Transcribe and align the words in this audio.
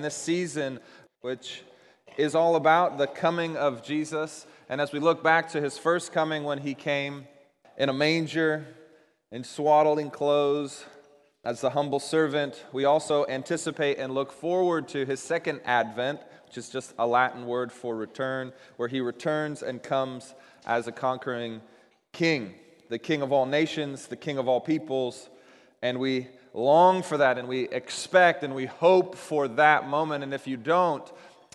in 0.00 0.02
this 0.02 0.16
season, 0.16 0.80
which 1.20 1.60
is 2.16 2.34
all 2.34 2.56
about 2.56 2.96
the 2.96 3.06
coming 3.06 3.54
of 3.58 3.82
Jesus. 3.82 4.46
And 4.70 4.80
as 4.80 4.92
we 4.92 4.98
look 4.98 5.22
back 5.22 5.50
to 5.50 5.60
his 5.60 5.76
first 5.76 6.10
coming 6.10 6.42
when 6.42 6.56
he 6.56 6.72
came 6.72 7.28
in 7.76 7.90
a 7.90 7.92
manger, 7.92 8.66
in 9.30 9.44
swaddling 9.44 10.10
clothes, 10.10 10.86
as 11.44 11.60
the 11.60 11.68
humble 11.68 12.00
servant, 12.00 12.64
we 12.72 12.86
also 12.86 13.26
anticipate 13.26 13.98
and 13.98 14.14
look 14.14 14.32
forward 14.32 14.88
to 14.88 15.04
his 15.04 15.20
second 15.20 15.60
advent, 15.66 16.20
which 16.46 16.56
is 16.56 16.70
just 16.70 16.94
a 16.98 17.06
Latin 17.06 17.44
word 17.44 17.70
for 17.70 17.94
return, 17.94 18.54
where 18.78 18.88
he 18.88 19.02
returns 19.02 19.62
and 19.62 19.82
comes 19.82 20.34
as 20.64 20.86
a 20.86 20.92
conquering 20.92 21.60
king, 22.14 22.54
the 22.88 22.98
king 22.98 23.20
of 23.20 23.32
all 23.32 23.44
nations, 23.44 24.06
the 24.06 24.16
king 24.16 24.38
of 24.38 24.48
all 24.48 24.62
peoples. 24.62 25.28
And 25.82 26.00
we 26.00 26.28
long 26.52 27.02
for 27.02 27.18
that 27.18 27.38
and 27.38 27.48
we 27.48 27.68
expect 27.68 28.42
and 28.42 28.54
we 28.54 28.66
hope 28.66 29.14
for 29.14 29.48
that 29.48 29.88
moment. 29.88 30.24
And 30.24 30.34
if 30.34 30.46
you 30.46 30.56
don't, 30.56 31.10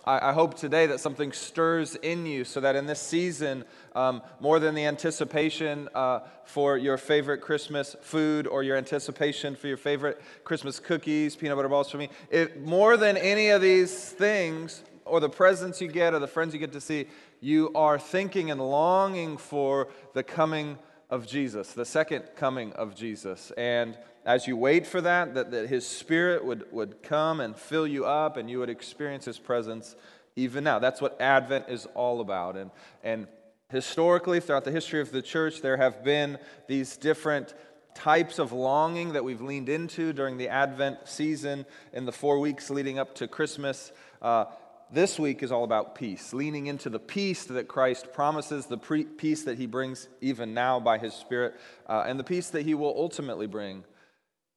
I, 0.08 0.32
hope 0.32 0.54
today 0.54 0.86
that 0.86 1.00
something 1.00 1.32
stirs 1.32 1.96
in 1.96 2.26
you 2.26 2.44
so 2.44 2.60
that 2.60 2.76
in 2.76 2.86
this 2.86 3.00
season, 3.00 3.64
um, 3.96 4.22
more 4.38 4.60
than 4.60 4.76
the 4.76 4.84
anticipation 4.84 5.88
uh, 5.96 6.20
for 6.44 6.78
your 6.78 6.96
favorite 6.96 7.40
Christmas 7.40 7.96
food 8.02 8.46
or 8.46 8.62
your 8.62 8.76
anticipation 8.76 9.56
for 9.56 9.66
your 9.66 9.76
favorite 9.76 10.22
Christmas 10.44 10.78
cookies, 10.78 11.34
peanut 11.34 11.56
butter 11.56 11.68
balls 11.68 11.90
for 11.90 11.98
me, 11.98 12.08
it, 12.30 12.64
more 12.64 12.96
than 12.96 13.16
any 13.16 13.48
of 13.48 13.60
these 13.60 14.10
things, 14.10 14.84
or 15.04 15.18
the 15.18 15.28
presents 15.28 15.80
you 15.80 15.88
get 15.88 16.14
or 16.14 16.20
the 16.20 16.28
friends 16.28 16.54
you 16.54 16.60
get 16.60 16.72
to 16.72 16.80
see, 16.80 17.06
you 17.40 17.72
are 17.74 17.98
thinking 17.98 18.52
and 18.52 18.60
longing 18.60 19.36
for 19.36 19.88
the 20.14 20.22
coming 20.22 20.78
of 21.08 21.26
Jesus, 21.26 21.72
the 21.72 21.84
second 21.84 22.24
coming 22.36 22.72
of 22.72 22.94
Jesus. 22.94 23.52
And 23.56 23.96
as 24.24 24.46
you 24.46 24.56
wait 24.56 24.86
for 24.86 25.00
that, 25.00 25.34
that, 25.34 25.50
that 25.52 25.68
his 25.68 25.86
spirit 25.86 26.44
would, 26.44 26.70
would 26.72 27.02
come 27.02 27.40
and 27.40 27.56
fill 27.56 27.86
you 27.86 28.04
up 28.04 28.36
and 28.36 28.50
you 28.50 28.58
would 28.58 28.70
experience 28.70 29.24
his 29.24 29.38
presence 29.38 29.94
even 30.34 30.64
now. 30.64 30.78
That's 30.78 31.00
what 31.00 31.20
Advent 31.20 31.66
is 31.68 31.86
all 31.94 32.20
about. 32.20 32.56
And, 32.56 32.70
and 33.04 33.28
historically, 33.70 34.40
throughout 34.40 34.64
the 34.64 34.72
history 34.72 35.00
of 35.00 35.12
the 35.12 35.22
church, 35.22 35.62
there 35.62 35.76
have 35.76 36.02
been 36.02 36.38
these 36.66 36.96
different 36.96 37.54
types 37.94 38.38
of 38.38 38.52
longing 38.52 39.14
that 39.14 39.24
we've 39.24 39.40
leaned 39.40 39.68
into 39.68 40.12
during 40.12 40.36
the 40.36 40.48
Advent 40.48 40.98
season 41.04 41.64
in 41.92 42.04
the 42.04 42.12
four 42.12 42.38
weeks 42.38 42.68
leading 42.68 42.98
up 42.98 43.14
to 43.14 43.26
Christmas. 43.26 43.92
Uh, 44.20 44.46
this 44.90 45.18
week 45.18 45.42
is 45.42 45.50
all 45.50 45.64
about 45.64 45.94
peace, 45.94 46.32
leaning 46.32 46.66
into 46.66 46.88
the 46.88 46.98
peace 46.98 47.44
that 47.44 47.68
Christ 47.68 48.12
promises, 48.12 48.66
the 48.66 48.78
pre- 48.78 49.04
peace 49.04 49.42
that 49.44 49.58
he 49.58 49.66
brings 49.66 50.08
even 50.20 50.54
now 50.54 50.78
by 50.78 50.98
his 50.98 51.12
Spirit, 51.12 51.54
uh, 51.88 52.04
and 52.06 52.18
the 52.18 52.24
peace 52.24 52.50
that 52.50 52.62
he 52.62 52.74
will 52.74 52.94
ultimately 52.96 53.46
bring 53.46 53.84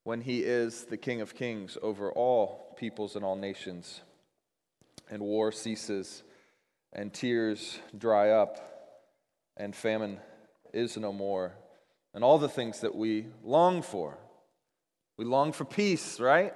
when 0.03 0.21
he 0.21 0.39
is 0.39 0.85
the 0.85 0.97
King 0.97 1.21
of 1.21 1.35
Kings 1.35 1.77
over 1.81 2.11
all 2.11 2.75
peoples 2.77 3.15
and 3.15 3.25
all 3.25 3.35
nations. 3.35 4.01
And 5.09 5.23
war 5.23 5.51
ceases, 5.51 6.23
and 6.93 7.11
tears 7.11 7.79
dry 7.97 8.29
up, 8.29 8.59
and 9.57 9.75
famine 9.75 10.19
is 10.73 10.95
no 10.97 11.11
more, 11.11 11.53
and 12.13 12.23
all 12.23 12.37
the 12.37 12.49
things 12.49 12.81
that 12.81 12.95
we 12.95 13.25
long 13.43 13.81
for. 13.81 14.17
We 15.17 15.25
long 15.25 15.51
for 15.51 15.65
peace, 15.65 16.19
right? 16.19 16.53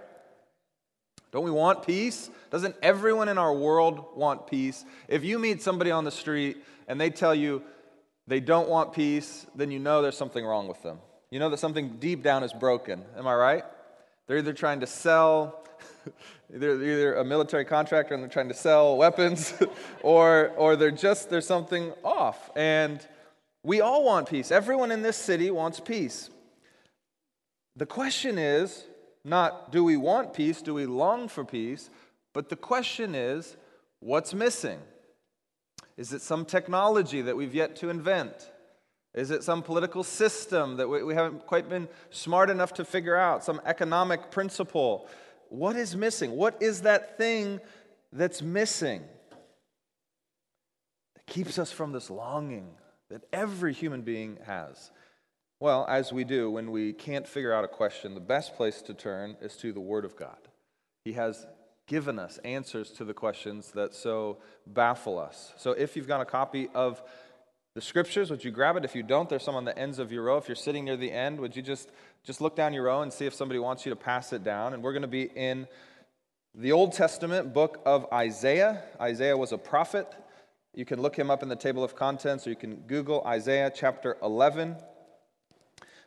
Don't 1.34 1.44
we 1.44 1.52
want 1.52 1.84
peace? 1.84 2.30
Doesn't 2.52 2.76
everyone 2.84 3.28
in 3.28 3.39
our 3.39 3.52
world 3.52 4.06
want 4.16 4.45
peace? 4.45 4.86
If 5.08 5.23
you 5.23 5.40
meet 5.40 5.64
somebody 5.64 5.90
on 5.90 6.03
the 6.03 6.12
street 6.12 6.64
and 6.88 7.02
they 7.02 7.09
tell 7.09 7.34
you 7.34 7.64
they 8.28 8.40
don't 8.40 8.70
want 8.70 8.94
peace, 8.94 9.48
then 9.56 9.72
you 9.72 9.80
know 9.80 10.03
there's 10.03 10.16
something 10.16 10.45
wrong 10.45 10.67
with 10.67 10.84
them. 10.84 11.00
You 11.31 11.40
know 11.40 11.50
that 11.50 11.58
something 11.58 11.98
deep 11.98 12.22
down 12.22 12.44
is 12.44 12.53
broken. 12.53 13.03
Am 13.17 13.25
I 13.25 13.34
right? 13.34 13.64
They're 14.28 14.38
either 14.38 14.53
trying 14.53 14.81
to 14.81 14.88
sell, 14.88 15.66
they're 16.52 16.75
either 16.75 17.16
a 17.16 17.25
military 17.25 17.66
contractor 17.66 18.14
and 18.14 18.22
they're 18.22 18.30
trying 18.30 18.50
to 18.50 18.53
sell 18.53 18.95
weapons, 18.95 19.56
or, 20.03 20.50
or 20.56 20.75
they're 20.75 20.92
just, 20.92 21.31
there's 21.31 21.47
something 21.47 21.94
off. 22.03 22.52
And 22.56 23.06
we 23.64 23.81
all 23.81 24.06
want 24.06 24.30
peace. 24.30 24.52
Everyone 24.52 24.91
in 24.91 25.02
this 25.02 25.18
city 25.18 25.50
wants 25.50 25.80
peace. 25.80 26.30
The 27.75 27.88
question 27.88 28.38
is 28.38 28.86
not 29.25 29.72
do 29.72 29.84
we 29.84 29.97
want 29.97 30.34
peace, 30.34 30.61
do 30.61 30.73
we 30.73 30.85
long 30.85 31.28
for 31.28 31.45
peace, 31.45 31.89
but 32.34 32.50
the 32.50 32.56
question 32.56 33.16
is 33.16 33.56
what's 34.00 34.34
missing? 34.34 34.79
Is 35.95 36.11
it 36.11 36.22
some 36.22 36.45
technology 36.45 37.22
that 37.22 37.38
we've 37.38 37.53
yet 37.53 37.75
to 37.78 37.89
invent? 37.89 38.50
Is 39.13 39.29
it 39.29 39.44
some 39.44 39.62
political 39.62 40.03
system 40.03 40.78
that 40.78 40.88
we, 40.88 41.13
haven't 41.13 41.45
quite 41.45 41.69
been 41.69 41.88
smart 42.09 42.50
enough 42.50 42.73
to 42.75 42.85
figure 42.85 43.16
out? 43.16 43.44
Some 43.44 43.62
economic 43.63 44.31
principle? 44.31 45.07
What 45.50 45.75
is 45.75 45.95
missing? 45.95 46.31
What 46.31 46.57
is 46.62 46.81
that 46.81 47.17
thing 47.17 47.59
that's 48.12 48.41
missing 48.41 49.03
that 51.16 51.28
keeps 51.28 51.59
us 51.59 51.72
from 51.72 51.91
this 51.91 52.09
longing 52.09 52.72
that 53.09 53.22
every 53.31 53.72
human 53.72 54.01
being 54.01 54.39
has? 54.47 54.89
Well, 55.63 55.85
as 55.88 56.12
we 56.12 56.25
do 56.25 56.51
when 56.51 56.72
we 56.72 56.91
can't 56.91 57.25
figure 57.25 57.53
out 57.53 57.63
a 57.63 57.69
question, 57.69 58.16
the 58.16 58.19
best 58.19 58.57
place 58.57 58.81
to 58.81 58.94
turn 58.94 59.38
is 59.40 59.56
to 59.56 59.72
the 59.72 59.79
Word 59.79 60.03
of 60.03 60.18
God. 60.18 60.35
He 61.06 61.13
has 61.13 61.47
given 61.88 62.19
us 62.19 62.38
answers 62.40 62.91
to 62.91 63.06
the 63.06 63.13
questions 63.13 63.72
that 63.72 63.96
so 63.96 64.40
baffle 64.68 65.18
us. 65.18 65.53
So 65.56 65.72
if 65.72 65.96
you've 65.96 66.06
got 66.06 66.19
a 66.19 66.25
copy 66.25 66.68
of 66.75 67.01
the 67.75 67.81
scriptures, 67.81 68.29
would 68.29 68.44
you 68.44 68.51
grab 68.51 68.75
it? 68.75 68.84
If 68.84 68.94
you 68.94 69.03
don't, 69.03 69.29
there's 69.29 69.44
some 69.44 69.56
on 69.56 69.63
the 69.63 69.78
ends 69.79 70.00
of 70.00 70.12
your 70.12 70.24
row. 70.24 70.35
If 70.35 70.50
you're 70.50 70.56
sitting 70.56 70.84
near 70.84 70.97
the 70.97 71.13
end, 71.13 71.40
would 71.40 71.56
you 71.56 71.62
just, 71.62 71.90
just 72.25 72.41
look 72.41 72.57
down 72.57 72.74
your 72.74 72.84
row 72.84 73.01
and 73.01 73.13
see 73.13 73.25
if 73.25 73.34
somebody 73.34 73.62
wants 73.62 73.85
you 73.85 73.90
to 73.91 73.95
pass 73.95 74.34
it 74.34 74.44
down? 74.44 74.74
And 74.74 74.84
we're 74.84 74.91
going 74.91 75.03
to 75.03 75.07
be 75.07 75.30
in 75.34 75.69
the 76.53 76.74
Old 76.74 76.91
Testament 76.91 77.53
book 77.53 77.81
of 77.85 78.06
Isaiah. 78.12 78.84
Isaiah 79.00 79.38
was 79.38 79.53
a 79.53 79.57
prophet. 79.57 80.13
You 80.74 80.84
can 80.84 81.01
look 81.01 81.16
him 81.16 81.31
up 81.31 81.41
in 81.41 81.47
the 81.47 81.56
table 81.56 81.85
of 81.85 81.95
contents, 81.95 82.47
or 82.47 82.50
you 82.50 82.57
can 82.57 82.81
Google 82.85 83.24
Isaiah 83.25 83.72
chapter 83.74 84.18
11. 84.22 84.75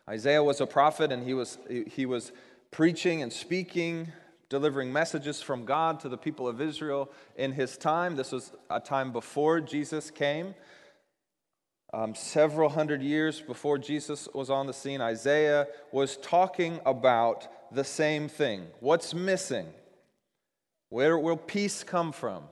Isaiah 0.08 0.42
was 0.42 0.60
a 0.60 0.66
prophet, 0.66 1.10
and 1.10 1.24
he 1.24 1.34
was, 1.34 1.58
he 1.68 2.06
was 2.06 2.32
preaching 2.70 3.22
and 3.22 3.32
speaking, 3.32 4.12
delivering 4.48 4.92
messages 4.92 5.42
from 5.42 5.64
God 5.64 5.98
to 6.00 6.08
the 6.08 6.16
people 6.16 6.46
of 6.46 6.60
Israel 6.60 7.10
in 7.36 7.52
his 7.52 7.76
time. 7.76 8.14
This 8.14 8.30
was 8.30 8.52
a 8.70 8.78
time 8.78 9.12
before 9.12 9.60
Jesus 9.60 10.10
came. 10.10 10.54
Um, 11.92 12.14
several 12.14 12.68
hundred 12.68 13.02
years 13.02 13.40
before 13.40 13.78
Jesus 13.78 14.28
was 14.34 14.50
on 14.50 14.66
the 14.66 14.72
scene, 14.72 15.00
Isaiah 15.00 15.66
was 15.92 16.16
talking 16.18 16.80
about 16.84 17.48
the 17.72 17.84
same 17.84 18.28
thing. 18.28 18.66
What's 18.80 19.14
missing? 19.14 19.66
Where 20.88 21.18
will 21.18 21.36
peace 21.36 21.82
come 21.82 22.12
from? 22.12 22.44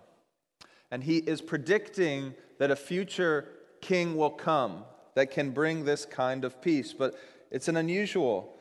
And 0.91 1.05
he 1.05 1.19
is 1.19 1.41
predicting 1.41 2.35
that 2.59 2.71
a 2.71 2.77
future 2.77 3.47
king 3.81 4.17
will 4.17 4.31
come 4.31 4.85
that 5.15 5.31
can 5.31 5.51
bring 5.51 5.85
this 5.85 6.05
kind 6.05 6.45
of 6.45 6.61
peace. 6.61 6.93
But 6.93 7.15
it's 7.55 7.69
an 7.69 7.77
unusual 7.77 8.53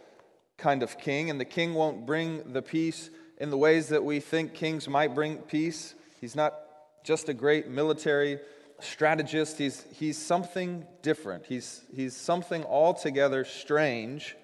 kind 0.55 0.83
of 0.83 0.99
king, 0.99 1.31
and 1.31 1.39
the 1.39 1.45
king 1.45 1.73
won't 1.73 2.05
bring 2.05 2.53
the 2.53 2.61
peace 2.61 3.09
in 3.39 3.49
the 3.49 3.57
ways 3.57 3.87
that 3.87 4.03
we 4.03 4.19
think 4.19 4.53
kings 4.53 4.87
might 4.87 5.15
bring 5.15 5.37
peace. 5.37 5.95
He's 6.21 6.35
not 6.35 6.53
just 7.03 7.27
a 7.27 7.33
great 7.33 7.67
military 7.67 8.39
strategist. 8.79 9.57
He's, 9.57 9.83
he's 9.93 10.19
something 10.19 10.85
different. 11.01 11.47
He's, 11.47 11.81
he's 11.91 12.15
something 12.15 12.63
altogether 12.65 13.45
strange. 13.45 14.35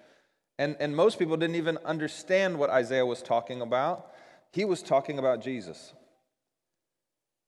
And, 0.58 0.76
and 0.80 0.96
most 0.96 1.20
people 1.20 1.38
didn't 1.38 1.56
even 1.56 1.78
understand 1.86 2.58
what 2.58 2.72
Isaiah 2.72 3.06
was 3.06 3.22
talking 3.22 3.62
about. 3.62 4.12
He 4.52 4.66
was 4.66 4.82
talking 4.82 5.20
about 5.20 5.44
Jesus. 5.44 5.94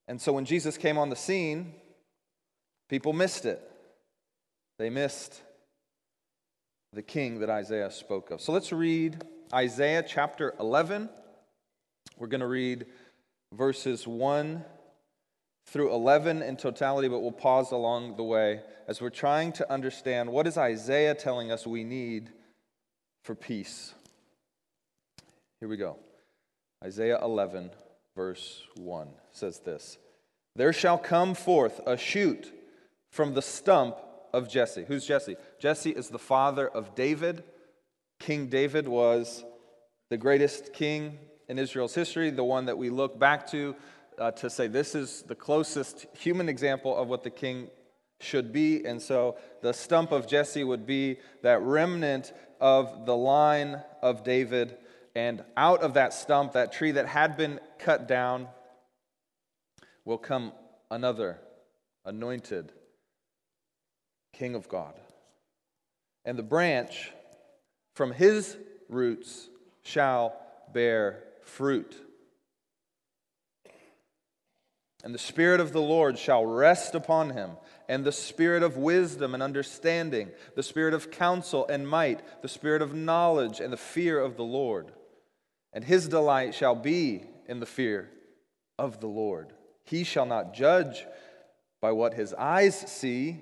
And 0.08 0.22
so 0.22 0.34
when 0.34 0.46
Jesus 0.46 0.78
came 0.78 1.00
on 1.00 1.10
the 1.10 1.16
scene, 1.16 1.74
people 2.90 3.12
missed 3.12 3.46
it. 3.46 3.60
They 4.78 4.92
missed 4.92 5.42
the 6.94 7.02
king 7.02 7.40
that 7.40 7.50
Isaiah 7.50 7.90
spoke 7.90 8.32
of. 8.32 8.42
So 8.42 8.52
let's 8.52 8.74
read 8.74 9.24
Isaiah 9.54 10.04
chapter 10.06 10.54
11. 10.60 11.10
We're 12.18 12.28
going 12.28 12.42
to 12.42 12.48
read 12.48 12.86
verses 13.54 14.06
1 14.06 14.64
through 15.68 15.94
11 15.94 16.42
in 16.42 16.58
totality, 16.58 17.08
but 17.08 17.22
we'll 17.22 17.32
pause 17.32 17.72
along 17.72 18.18
the 18.18 18.24
way 18.24 18.62
as 18.90 19.02
we're 19.02 19.10
trying 19.10 19.54
to 19.54 19.72
understand 19.72 20.30
what 20.30 20.48
is 20.48 20.58
Isaiah 20.58 21.16
telling 21.16 21.50
us 21.50 21.66
we 21.66 21.86
need 21.86 22.30
for 23.24 23.36
peace. 23.36 23.94
Here 25.62 25.70
we 25.70 25.78
go. 25.78 25.98
Isaiah 26.84 27.20
11, 27.22 27.70
verse 28.18 28.64
1 28.76 29.08
says 29.32 29.60
this 29.60 29.98
There 30.58 30.74
shall 30.74 30.98
come 30.98 31.36
forth 31.36 31.80
a 31.86 31.96
shoot 31.96 32.52
from 33.12 33.34
the 33.34 33.42
stump 33.42 33.96
of 34.34 34.50
Jesse. 34.50 34.86
Who's 34.88 35.06
Jesse? 35.06 35.36
Jesse 35.60 35.92
is 35.92 36.10
the 36.10 36.20
father 36.20 36.68
of 36.68 36.96
David. 36.96 37.44
King 38.20 38.48
David 38.48 38.88
was 38.88 39.44
the 40.10 40.18
greatest 40.18 40.74
king 40.74 41.18
in 41.48 41.60
Israel's 41.60 41.96
history, 41.96 42.30
the 42.30 42.44
one 42.44 42.66
that 42.66 42.78
we 42.78 42.90
look 42.90 43.20
back 43.20 43.50
to 43.52 43.76
uh, 44.20 44.32
to 44.32 44.50
say 44.50 44.68
this 44.68 44.94
is 44.94 45.24
the 45.24 45.36
closest 45.36 46.06
human 46.14 46.48
example 46.48 46.96
of 46.96 47.08
what 47.08 47.24
the 47.24 47.30
king 47.30 47.70
should 48.20 48.52
be. 48.52 48.86
And 48.86 49.02
so 49.02 49.38
the 49.62 49.74
stump 49.74 50.12
of 50.12 50.28
Jesse 50.28 50.64
would 50.64 50.86
be 50.86 51.18
that 51.42 51.62
remnant 51.62 52.34
of 52.60 53.06
the 53.06 53.16
line 53.16 53.82
of 54.02 54.24
David. 54.24 54.78
And 55.16 55.44
out 55.58 55.82
of 55.82 55.96
that 55.96 56.14
stump, 56.14 56.54
that 56.54 56.72
tree 56.72 56.92
that 56.92 57.08
had 57.08 57.36
been 57.36 57.60
cut 57.80 58.08
down, 58.08 58.48
will 60.06 60.18
come 60.18 60.52
another 60.90 61.40
anointed 62.06 62.72
King 64.42 64.56
of 64.56 64.68
God. 64.68 64.96
And 66.26 66.36
the 66.36 66.42
branch 66.42 67.12
from 67.94 68.12
his 68.12 68.58
roots 68.90 69.48
shall 69.84 70.36
bear 70.74 71.22
fruit. 71.44 71.96
And 75.04 75.14
the 75.14 75.20
Spirit 75.20 75.60
of 75.60 75.74
the 75.74 75.82
Lord 75.82 76.18
shall 76.18 76.44
rest 76.44 76.96
upon 76.96 77.30
him, 77.30 77.52
and 77.88 78.04
the 78.04 78.12
Spirit 78.12 78.64
of 78.64 78.78
wisdom 78.78 79.36
and 79.36 79.44
understanding, 79.44 80.32
the 80.56 80.64
Spirit 80.64 80.96
of 80.96 81.12
counsel 81.12 81.68
and 81.68 81.88
might, 81.88 82.42
the 82.42 82.50
Spirit 82.50 82.82
of 82.82 82.96
knowledge 82.96 83.60
and 83.60 83.72
the 83.72 83.78
fear 83.78 84.20
of 84.20 84.38
the 84.38 84.44
Lord. 84.44 84.92
And 85.72 85.84
his 85.84 86.08
delight 86.08 86.56
shall 86.56 86.74
be 86.74 87.26
in 87.48 87.60
the 87.60 87.68
fear 87.68 88.10
of 88.80 89.02
the 89.02 89.08
Lord. 89.08 89.54
He 89.84 90.04
shall 90.04 90.26
not 90.26 90.56
judge 90.56 91.06
by 91.80 91.92
what 91.92 92.16
his 92.16 92.34
eyes 92.34 92.76
see, 92.92 93.42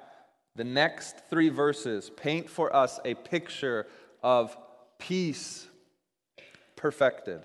the 0.55 0.63
next 0.63 1.15
three 1.29 1.49
verses 1.49 2.09
paint 2.09 2.49
for 2.49 2.75
us 2.75 2.99
a 3.05 3.13
picture 3.13 3.87
of 4.21 4.55
peace 4.99 5.67
perfected. 6.75 7.41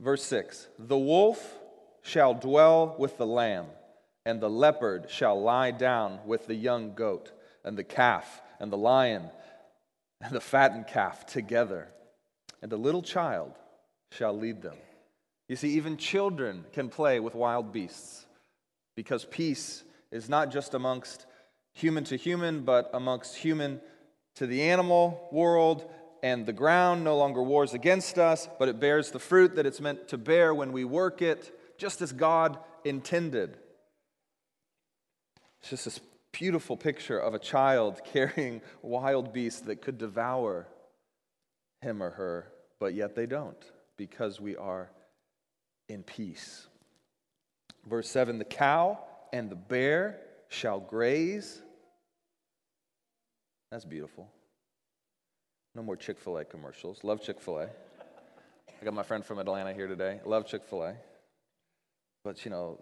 Verse 0.00 0.22
6 0.24 0.68
The 0.78 0.98
wolf 0.98 1.58
shall 2.02 2.34
dwell 2.34 2.96
with 2.98 3.18
the 3.18 3.26
lamb, 3.26 3.66
and 4.24 4.40
the 4.40 4.50
leopard 4.50 5.10
shall 5.10 5.40
lie 5.40 5.70
down 5.70 6.20
with 6.24 6.46
the 6.46 6.54
young 6.54 6.94
goat, 6.94 7.32
and 7.64 7.76
the 7.76 7.84
calf, 7.84 8.40
and 8.60 8.72
the 8.72 8.78
lion, 8.78 9.30
and 10.20 10.32
the 10.34 10.40
fattened 10.40 10.86
calf 10.86 11.26
together, 11.26 11.88
and 12.62 12.72
a 12.72 12.76
little 12.76 13.02
child 13.02 13.52
shall 14.12 14.36
lead 14.36 14.62
them. 14.62 14.76
You 15.48 15.56
see, 15.56 15.70
even 15.70 15.96
children 15.96 16.64
can 16.72 16.88
play 16.88 17.20
with 17.20 17.34
wild 17.34 17.72
beasts 17.72 18.26
because 18.96 19.24
peace 19.24 19.82
is 20.10 20.28
not 20.28 20.50
just 20.50 20.74
amongst 20.74 21.26
human 21.72 22.04
to 22.04 22.16
human, 22.16 22.62
but 22.62 22.90
amongst 22.92 23.36
human 23.36 23.80
to 24.36 24.46
the 24.46 24.62
animal 24.62 25.28
world. 25.32 25.90
And 26.22 26.46
the 26.46 26.52
ground 26.52 27.04
no 27.04 27.16
longer 27.16 27.42
wars 27.42 27.74
against 27.74 28.18
us, 28.18 28.48
but 28.58 28.68
it 28.68 28.80
bears 28.80 29.10
the 29.10 29.20
fruit 29.20 29.54
that 29.56 29.66
it's 29.66 29.80
meant 29.80 30.08
to 30.08 30.18
bear 30.18 30.52
when 30.52 30.72
we 30.72 30.84
work 30.84 31.22
it, 31.22 31.56
just 31.78 32.02
as 32.02 32.12
God 32.12 32.58
intended. 32.84 33.56
It's 35.60 35.70
just 35.70 35.84
this 35.84 36.00
beautiful 36.32 36.76
picture 36.76 37.18
of 37.18 37.34
a 37.34 37.38
child 37.38 38.00
carrying 38.12 38.62
wild 38.82 39.32
beasts 39.32 39.60
that 39.62 39.82
could 39.82 39.98
devour 39.98 40.66
him 41.80 42.02
or 42.02 42.10
her, 42.10 42.52
but 42.80 42.94
yet 42.94 43.14
they 43.14 43.26
don't 43.26 43.62
because 43.96 44.40
we 44.40 44.56
are 44.56 44.90
in 45.88 46.02
peace. 46.02 46.66
Verse 47.86 48.08
7 48.08 48.38
The 48.38 48.44
cow 48.44 48.98
and 49.32 49.50
the 49.50 49.56
bear 49.56 50.20
shall 50.48 50.80
graze. 50.80 51.60
That's 53.70 53.84
beautiful. 53.84 54.28
No 55.74 55.82
more 55.82 55.96
Chick 55.96 56.18
fil 56.18 56.38
A 56.38 56.44
commercials. 56.44 57.04
Love 57.04 57.22
Chick 57.22 57.40
fil 57.40 57.58
A. 57.58 57.64
I 57.64 58.84
got 58.84 58.94
my 58.94 59.02
friend 59.02 59.24
from 59.24 59.38
Atlanta 59.38 59.72
here 59.72 59.86
today. 59.86 60.20
Love 60.24 60.46
Chick 60.46 60.64
fil 60.64 60.84
A. 60.84 60.94
But, 62.24 62.44
you 62.44 62.50
know, 62.50 62.80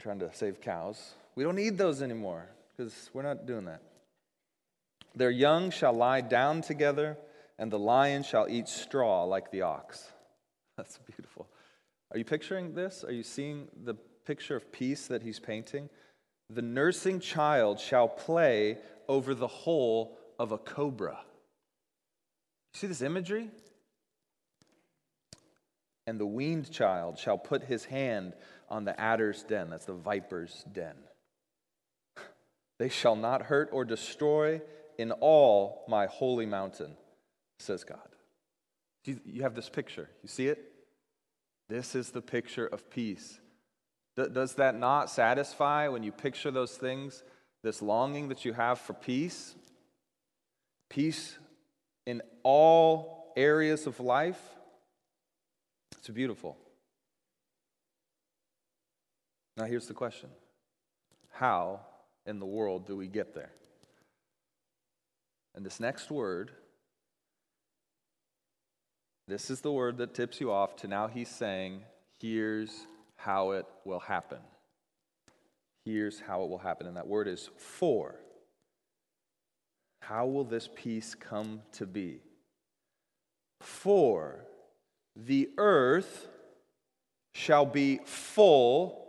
trying 0.00 0.18
to 0.18 0.32
save 0.34 0.60
cows. 0.60 1.14
We 1.34 1.44
don't 1.44 1.56
need 1.56 1.78
those 1.78 2.02
anymore 2.02 2.48
because 2.76 3.10
we're 3.12 3.22
not 3.22 3.46
doing 3.46 3.64
that. 3.66 3.82
Their 5.14 5.30
young 5.30 5.70
shall 5.70 5.92
lie 5.92 6.20
down 6.20 6.62
together, 6.62 7.16
and 7.58 7.70
the 7.70 7.78
lion 7.78 8.24
shall 8.24 8.48
eat 8.48 8.68
straw 8.68 9.24
like 9.24 9.50
the 9.50 9.62
ox. 9.62 10.12
That's 10.76 10.98
beautiful. 11.06 11.48
Are 12.10 12.18
you 12.18 12.24
picturing 12.24 12.74
this? 12.74 13.04
Are 13.04 13.12
you 13.12 13.22
seeing 13.22 13.68
the 13.84 13.94
picture 14.24 14.56
of 14.56 14.72
peace 14.72 15.06
that 15.06 15.22
he's 15.22 15.38
painting? 15.38 15.88
The 16.50 16.62
nursing 16.62 17.20
child 17.20 17.80
shall 17.80 18.08
play 18.08 18.78
over 19.08 19.34
the 19.34 19.46
hole 19.46 20.18
of 20.38 20.52
a 20.52 20.58
cobra. 20.58 21.18
See 22.74 22.86
this 22.86 23.02
imagery? 23.02 23.50
And 26.06 26.20
the 26.20 26.26
weaned 26.26 26.70
child 26.70 27.18
shall 27.18 27.38
put 27.38 27.64
his 27.64 27.86
hand 27.86 28.34
on 28.68 28.84
the 28.84 28.98
adder's 29.00 29.42
den. 29.42 29.70
That's 29.70 29.86
the 29.86 29.94
viper's 29.94 30.64
den. 30.72 30.96
They 32.76 32.88
shall 32.88 33.14
not 33.14 33.42
hurt 33.42 33.68
or 33.72 33.84
destroy 33.84 34.60
in 34.98 35.12
all 35.12 35.84
my 35.88 36.06
holy 36.06 36.44
mountain, 36.44 36.96
says 37.60 37.84
God. 37.84 37.98
You 39.04 39.42
have 39.42 39.54
this 39.54 39.68
picture. 39.68 40.08
You 40.22 40.28
see 40.28 40.48
it? 40.48 40.72
This 41.68 41.94
is 41.94 42.10
the 42.10 42.20
picture 42.20 42.66
of 42.66 42.90
peace. 42.90 43.38
Does 44.16 44.54
that 44.54 44.78
not 44.78 45.10
satisfy 45.10 45.88
when 45.88 46.02
you 46.04 46.12
picture 46.12 46.50
those 46.50 46.76
things, 46.76 47.24
this 47.62 47.82
longing 47.82 48.28
that 48.28 48.44
you 48.44 48.52
have 48.52 48.78
for 48.78 48.92
peace? 48.92 49.56
Peace 50.88 51.36
in 52.06 52.22
all 52.44 53.32
areas 53.36 53.86
of 53.86 53.98
life? 53.98 54.40
It's 55.98 56.08
beautiful. 56.08 56.56
Now, 59.56 59.64
here's 59.64 59.86
the 59.86 59.94
question 59.94 60.28
How 61.32 61.80
in 62.26 62.38
the 62.38 62.46
world 62.46 62.86
do 62.86 62.96
we 62.96 63.08
get 63.08 63.34
there? 63.34 63.50
And 65.56 65.66
this 65.66 65.80
next 65.80 66.10
word, 66.10 66.52
this 69.26 69.50
is 69.50 69.60
the 69.60 69.72
word 69.72 69.98
that 69.98 70.14
tips 70.14 70.40
you 70.40 70.52
off 70.52 70.76
to 70.76 70.88
now 70.88 71.08
he's 71.08 71.28
saying, 71.28 71.82
here's 72.20 72.86
how 73.24 73.52
it 73.52 73.66
will 73.84 74.00
happen. 74.00 74.38
Here's 75.86 76.20
how 76.20 76.44
it 76.44 76.50
will 76.50 76.58
happen. 76.58 76.86
And 76.86 76.96
that 76.96 77.06
word 77.06 77.26
is 77.26 77.48
for. 77.56 78.16
How 80.02 80.26
will 80.26 80.44
this 80.44 80.68
peace 80.74 81.14
come 81.14 81.62
to 81.72 81.86
be? 81.86 82.20
For 83.62 84.44
the 85.16 85.48
earth 85.56 86.28
shall 87.34 87.64
be 87.64 88.00
full 88.04 89.06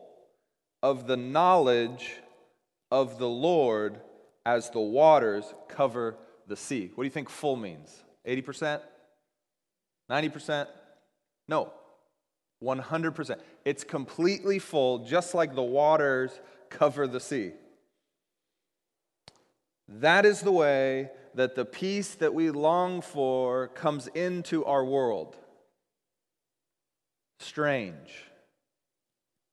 of 0.81 1.07
the 1.07 1.17
knowledge 1.17 2.21
of 2.91 3.17
the 3.17 3.27
Lord 3.27 3.99
as 4.45 4.69
the 4.69 4.79
waters 4.79 5.43
cover 5.67 6.15
the 6.47 6.55
sea. 6.55 6.91
What 6.95 7.03
do 7.03 7.07
you 7.07 7.11
think 7.11 7.29
full 7.29 7.57
means? 7.57 8.03
80%? 8.25 8.79
90%? 10.09 10.67
No, 11.49 11.73
100%. 12.63 13.39
It's 13.65 13.83
completely 13.83 14.59
full, 14.59 14.99
just 14.99 15.33
like 15.33 15.55
the 15.55 15.63
waters 15.63 16.31
cover 16.69 17.07
the 17.07 17.19
sea. 17.19 17.51
That 19.87 20.25
is 20.25 20.41
the 20.41 20.51
way 20.51 21.09
that 21.33 21.55
the 21.55 21.65
peace 21.65 22.15
that 22.15 22.33
we 22.33 22.51
long 22.51 23.01
for 23.01 23.67
comes 23.69 24.07
into 24.07 24.63
our 24.65 24.85
world. 24.85 25.35
Strange. 27.39 28.23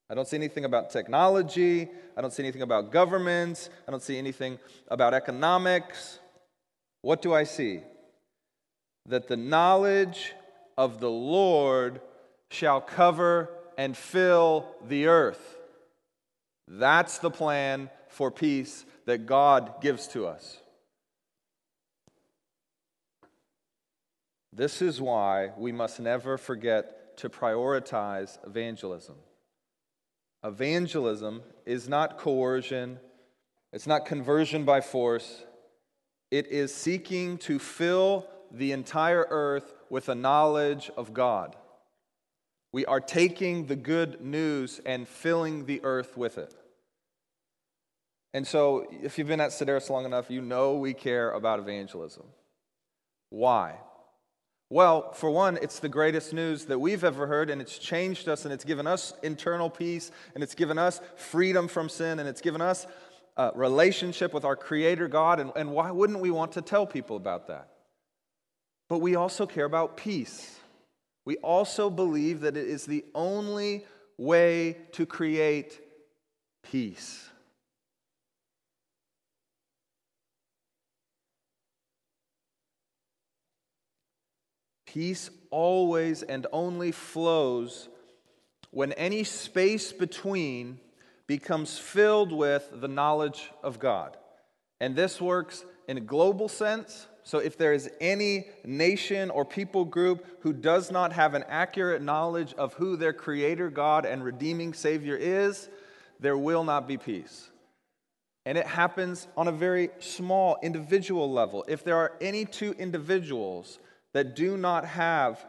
I 0.09 0.14
don't 0.14 0.28
see 0.28 0.37
anything 0.37 0.66
about 0.66 0.90
technology. 0.90 1.88
I 2.16 2.21
don't 2.21 2.33
see 2.33 2.42
anything 2.42 2.62
about 2.62 2.92
governments. 2.92 3.71
I 3.88 3.90
don't 3.90 4.02
see 4.02 4.19
anything 4.19 4.59
about 4.88 5.14
economics. 5.14 6.19
What 7.00 7.23
do 7.23 7.33
I 7.33 7.45
see? 7.45 7.81
That 9.07 9.26
the 9.26 9.37
knowledge 9.37 10.35
of 10.76 11.00
the 11.00 11.11
Lord 11.11 12.00
shall 12.50 12.81
cover 12.81 13.50
and 13.76 13.97
fill 13.97 14.67
the 14.88 15.07
earth. 15.07 15.59
That's 16.69 17.19
the 17.19 17.31
plan 17.31 17.91
for 18.09 18.31
peace 18.31 18.85
that 19.07 19.26
God 19.26 19.81
gives 19.81 20.07
to 20.09 20.26
us. 20.26 20.59
This 24.52 24.83
is 24.83 25.00
why 25.00 25.52
we 25.57 25.73
must 25.73 25.99
never 25.99 26.37
forget 26.37 27.17
to 27.19 27.31
prioritize 27.31 28.38
evangelism. 28.47 29.17
Evangelism 30.45 31.43
is 31.64 31.88
not 31.88 32.19
coercion, 32.19 32.99
it's 33.73 33.87
not 33.87 34.05
conversion 34.05 34.64
by 34.64 34.81
force. 34.81 35.45
It 36.31 36.47
is 36.49 36.75
seeking 36.75 37.38
to 37.38 37.59
fill 37.59 38.26
the 38.50 38.73
entire 38.73 39.26
earth 39.31 39.75
with 39.88 40.09
a 40.09 40.14
knowledge 40.14 40.91
of 40.97 41.14
God. 41.14 41.57
We 42.73 42.87
are 42.87 43.00
taking 43.00 43.67
the 43.67 43.76
good 43.76 44.23
news 44.23 44.81
and 44.87 45.07
filling 45.07 45.67
the 45.67 45.81
earth 45.85 46.17
with 46.17 46.38
it. 46.38 46.55
And 48.35 48.47
so, 48.47 48.87
if 48.91 49.19
you've 49.19 49.29
been 49.29 49.43
at 49.43 49.50
Sedaris 49.50 49.91
long 49.91 50.07
enough, 50.07 50.31
you 50.31 50.41
know 50.41 50.76
we 50.76 50.95
care 50.95 51.33
about 51.33 51.59
evangelism. 51.59 52.25
Why? 53.29 53.75
Well, 54.71 55.12
for 55.12 55.31
one, 55.31 55.59
it's 55.61 55.81
the 55.81 55.91
greatest 55.91 56.33
news 56.33 56.64
that 56.64 56.79
we've 56.79 57.05
ever 57.05 57.26
heard, 57.26 57.50
and 57.50 57.61
it's 57.61 57.76
changed 57.76 58.26
us, 58.26 58.47
and 58.47 58.55
it's 58.55 58.64
given 58.64 58.87
us 58.87 59.12
internal 59.23 59.69
peace, 59.69 60.11
and 60.35 60.43
it's 60.43 60.55
given 60.55 60.79
us 60.79 60.99
freedom 61.17 61.69
from 61.69 61.91
sin, 61.91 62.19
and 62.19 62.26
it's 62.26 62.41
given 62.41 62.62
us 62.62 62.87
a 63.37 63.52
relationship 63.55 64.33
with 64.33 64.47
our 64.47 64.57
Creator 64.57 65.09
God. 65.09 65.41
And, 65.41 65.52
and 65.57 65.73
why 65.73 65.91
wouldn't 65.91 66.21
we 66.21 66.31
want 66.31 66.52
to 66.52 66.62
tell 66.62 66.87
people 66.87 67.19
about 67.19 67.49
that? 67.49 67.69
But 68.88 69.00
we 69.00 69.14
also 69.14 69.45
care 69.45 69.67
about 69.67 69.99
peace. 69.99 70.59
We 71.25 71.37
also 71.38 71.88
believe 71.88 72.41
that 72.41 72.57
it 72.57 72.67
is 72.67 72.85
the 72.85 73.05
only 73.14 73.87
way 74.19 74.76
to 74.93 75.07
create 75.07 75.81
peace. 76.62 77.29
Peace 84.87 85.31
always 85.50 86.23
and 86.23 86.47
only 86.52 86.93
flows 86.93 87.88
when 88.73 88.93
any 88.93 89.25
space 89.25 89.91
between 89.93 90.79
becomes 91.26 91.79
filled 91.79 92.31
with 92.33 92.69
the 92.75 92.88
knowledge 92.88 93.50
of 93.62 93.79
God. 93.79 94.17
And 94.81 94.95
this 94.95 95.21
works 95.21 95.64
in 95.88 95.97
a 95.97 96.00
global 96.00 96.49
sense. 96.49 97.07
So, 97.25 97.38
if 97.38 97.57
there 97.57 97.73
is 97.73 97.88
any 98.00 98.49
nation 98.64 99.31
or 99.31 99.45
people 99.45 99.85
group 99.85 100.26
who 100.41 100.52
does 100.52 100.91
not 100.91 101.12
have 101.12 101.35
an 101.35 101.45
accurate 101.49 102.02
knowledge 102.02 102.52
of 102.55 102.75
who 102.75 102.97
their 102.97 103.12
Creator, 103.12 103.71
God, 103.71 104.05
and 104.05 104.25
redeeming 104.25 104.75
Savior 104.75 105.17
is, 105.17 105.69
there 106.19 106.37
will 106.37 106.64
not 106.64 106.88
be 106.88 106.99
peace. 106.99 107.49
And 108.45 108.59
it 108.59 108.67
happens 108.67 109.29
on 109.37 109.47
a 109.47 109.52
very 109.52 109.91
small 110.00 110.59
individual 110.62 111.31
level. 111.31 111.64
If 111.69 111.85
there 111.85 111.97
are 111.97 112.12
any 112.21 112.45
two 112.45 112.73
individuals 112.73 113.79
that 114.14 114.35
do 114.35 114.57
not 114.57 114.85
have 114.85 115.45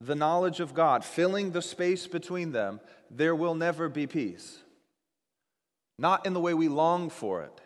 the 0.00 0.14
knowledge 0.14 0.60
of 0.60 0.74
God 0.74 1.04
filling 1.04 1.52
the 1.52 1.62
space 1.62 2.06
between 2.06 2.52
them, 2.52 2.80
there 3.10 3.34
will 3.34 3.54
never 3.54 3.88
be 3.88 4.06
peace. 4.06 4.58
Not 5.98 6.26
in 6.26 6.34
the 6.34 6.40
way 6.40 6.54
we 6.54 6.68
long 6.68 7.10
for 7.10 7.42
it. 7.42 7.60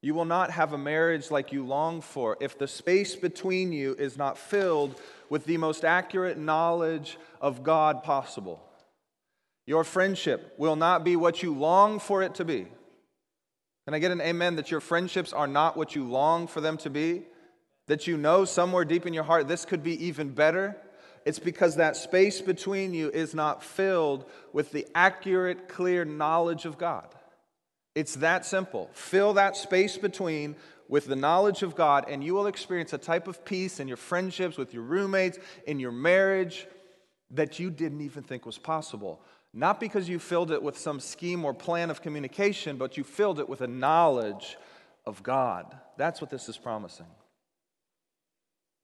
You 0.00 0.14
will 0.14 0.24
not 0.24 0.50
have 0.52 0.72
a 0.72 0.78
marriage 0.78 1.30
like 1.30 1.52
you 1.52 1.66
long 1.66 2.00
for 2.00 2.36
if 2.40 2.58
the 2.58 2.68
space 2.68 3.16
between 3.16 3.72
you 3.72 3.94
is 3.98 4.16
not 4.16 4.38
filled 4.38 5.00
with 5.28 5.44
the 5.44 5.56
most 5.56 5.84
accurate 5.84 6.38
knowledge 6.38 7.18
of 7.40 7.62
God 7.62 8.02
possible. 8.02 8.62
Your 9.66 9.84
friendship 9.84 10.54
will 10.56 10.76
not 10.76 11.04
be 11.04 11.16
what 11.16 11.42
you 11.42 11.52
long 11.52 11.98
for 11.98 12.22
it 12.22 12.36
to 12.36 12.44
be. 12.44 12.66
Can 13.84 13.94
I 13.94 13.98
get 13.98 14.12
an 14.12 14.20
amen 14.20 14.56
that 14.56 14.70
your 14.70 14.80
friendships 14.80 15.32
are 15.32 15.46
not 15.46 15.76
what 15.76 15.94
you 15.94 16.04
long 16.04 16.46
for 16.46 16.60
them 16.60 16.76
to 16.78 16.90
be? 16.90 17.24
that 17.88 18.06
you 18.06 18.16
know 18.16 18.44
somewhere 18.44 18.84
deep 18.84 19.06
in 19.06 19.14
your 19.14 19.24
heart 19.24 19.48
this 19.48 19.64
could 19.64 19.82
be 19.82 20.06
even 20.06 20.30
better, 20.30 20.76
it's 21.24 21.38
because 21.38 21.76
that 21.76 21.96
space 21.96 22.40
between 22.40 22.94
you 22.94 23.10
is 23.10 23.34
not 23.34 23.62
filled 23.62 24.24
with 24.52 24.70
the 24.70 24.86
accurate, 24.94 25.68
clear 25.68 26.04
knowledge 26.04 26.64
of 26.64 26.78
God. 26.78 27.06
It's 27.98 28.14
that 28.14 28.46
simple. 28.46 28.90
Fill 28.92 29.32
that 29.32 29.56
space 29.56 29.96
between 29.98 30.54
with 30.88 31.06
the 31.06 31.16
knowledge 31.16 31.64
of 31.64 31.74
God, 31.74 32.04
and 32.08 32.22
you 32.22 32.32
will 32.32 32.46
experience 32.46 32.92
a 32.92 32.98
type 32.98 33.26
of 33.26 33.44
peace 33.44 33.80
in 33.80 33.88
your 33.88 33.96
friendships, 33.96 34.56
with 34.56 34.72
your 34.72 34.84
roommates, 34.84 35.36
in 35.66 35.80
your 35.80 35.90
marriage 35.90 36.68
that 37.32 37.58
you 37.58 37.70
didn't 37.70 38.00
even 38.00 38.22
think 38.22 38.46
was 38.46 38.56
possible. 38.56 39.20
Not 39.52 39.80
because 39.80 40.08
you 40.08 40.20
filled 40.20 40.52
it 40.52 40.62
with 40.62 40.78
some 40.78 41.00
scheme 41.00 41.44
or 41.44 41.52
plan 41.52 41.90
of 41.90 42.00
communication, 42.00 42.76
but 42.76 42.96
you 42.96 43.02
filled 43.02 43.40
it 43.40 43.48
with 43.48 43.62
a 43.62 43.66
knowledge 43.66 44.56
of 45.04 45.24
God. 45.24 45.76
That's 45.96 46.20
what 46.20 46.30
this 46.30 46.48
is 46.48 46.56
promising. 46.56 47.06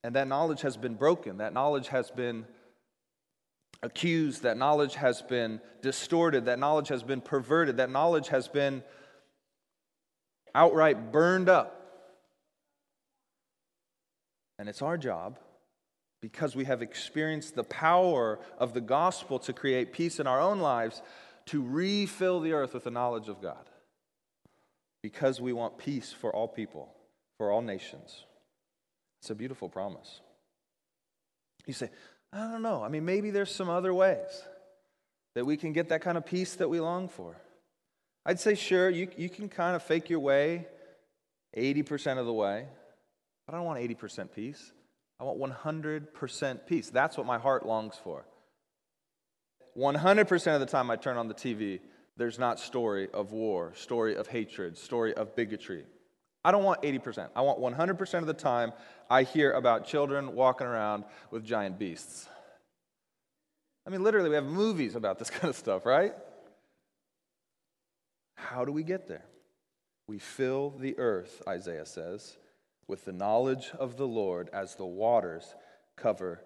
And 0.02 0.16
that 0.16 0.26
knowledge 0.26 0.62
has 0.62 0.76
been 0.76 0.94
broken. 0.94 1.36
That 1.36 1.52
knowledge 1.52 1.86
has 1.86 2.10
been 2.10 2.46
accused. 3.80 4.42
That 4.42 4.56
knowledge 4.56 4.96
has 4.96 5.22
been 5.22 5.60
distorted. 5.82 6.46
That 6.46 6.58
knowledge 6.58 6.88
has 6.88 7.04
been 7.04 7.20
perverted. 7.20 7.76
That 7.76 7.90
knowledge 7.90 8.26
has 8.30 8.48
been 8.48 8.82
outright 10.54 11.12
burned 11.12 11.48
up. 11.48 11.80
And 14.58 14.68
it's 14.68 14.82
our 14.82 14.96
job, 14.96 15.38
because 16.22 16.54
we 16.54 16.64
have 16.64 16.80
experienced 16.80 17.54
the 17.54 17.64
power 17.64 18.38
of 18.56 18.72
the 18.72 18.80
gospel 18.80 19.38
to 19.40 19.52
create 19.52 19.92
peace 19.92 20.20
in 20.20 20.26
our 20.26 20.40
own 20.40 20.60
lives, 20.60 21.02
to 21.46 21.62
refill 21.62 22.40
the 22.40 22.52
earth 22.52 22.72
with 22.72 22.84
the 22.84 22.90
knowledge 22.90 23.28
of 23.28 23.42
God. 23.42 23.68
Because 25.02 25.40
we 25.40 25.52
want 25.52 25.76
peace 25.76 26.12
for 26.12 26.34
all 26.34 26.48
people, 26.48 26.94
for 27.36 27.50
all 27.50 27.60
nations. 27.60 28.24
It's 29.20 29.30
a 29.30 29.34
beautiful 29.34 29.68
promise. 29.68 30.20
You 31.66 31.74
say, 31.74 31.90
I 32.32 32.38
don't 32.50 32.62
know. 32.62 32.82
I 32.82 32.88
mean, 32.88 33.04
maybe 33.04 33.30
there's 33.30 33.54
some 33.54 33.68
other 33.68 33.92
ways 33.92 34.42
that 35.34 35.44
we 35.44 35.56
can 35.56 35.72
get 35.72 35.88
that 35.90 36.00
kind 36.00 36.16
of 36.16 36.24
peace 36.24 36.54
that 36.54 36.70
we 36.70 36.80
long 36.80 37.08
for. 37.08 37.36
I'd 38.26 38.40
say, 38.40 38.54
sure, 38.54 38.88
you, 38.88 39.08
you 39.16 39.28
can 39.28 39.48
kind 39.48 39.76
of 39.76 39.82
fake 39.82 40.08
your 40.08 40.20
way 40.20 40.66
80% 41.56 42.18
of 42.18 42.26
the 42.26 42.32
way, 42.32 42.66
but 43.46 43.54
I 43.54 43.58
don't 43.58 43.66
want 43.66 43.78
80% 43.78 44.32
peace. 44.34 44.72
I 45.20 45.24
want 45.24 45.38
100% 45.38 46.66
peace. 46.66 46.90
That's 46.90 47.16
what 47.16 47.26
my 47.26 47.38
heart 47.38 47.66
longs 47.66 47.96
for. 48.02 48.24
100% 49.76 50.54
of 50.54 50.60
the 50.60 50.66
time 50.66 50.90
I 50.90 50.96
turn 50.96 51.16
on 51.16 51.28
the 51.28 51.34
TV, 51.34 51.80
there's 52.16 52.38
not 52.38 52.58
story 52.58 53.08
of 53.12 53.32
war, 53.32 53.72
story 53.74 54.16
of 54.16 54.26
hatred, 54.26 54.78
story 54.78 55.14
of 55.14 55.36
bigotry. 55.36 55.84
I 56.44 56.50
don't 56.50 56.64
want 56.64 56.82
80%. 56.82 57.28
I 57.34 57.40
want 57.40 57.58
100% 57.60 58.14
of 58.18 58.26
the 58.26 58.34
time 58.34 58.72
I 59.10 59.22
hear 59.22 59.52
about 59.52 59.86
children 59.86 60.34
walking 60.34 60.66
around 60.66 61.04
with 61.30 61.44
giant 61.44 61.78
beasts. 61.78 62.28
I 63.86 63.90
mean, 63.90 64.02
literally, 64.02 64.28
we 64.28 64.34
have 64.34 64.44
movies 64.44 64.94
about 64.94 65.18
this 65.18 65.30
kind 65.30 65.48
of 65.48 65.56
stuff, 65.56 65.86
right? 65.86 66.14
How 68.44 68.64
do 68.64 68.72
we 68.72 68.82
get 68.82 69.08
there? 69.08 69.24
We 70.06 70.18
fill 70.18 70.70
the 70.70 70.98
earth, 70.98 71.42
Isaiah 71.48 71.86
says, 71.86 72.36
with 72.86 73.04
the 73.04 73.12
knowledge 73.12 73.70
of 73.78 73.96
the 73.96 74.06
Lord 74.06 74.50
as 74.52 74.74
the 74.74 74.84
waters 74.84 75.54
cover 75.96 76.40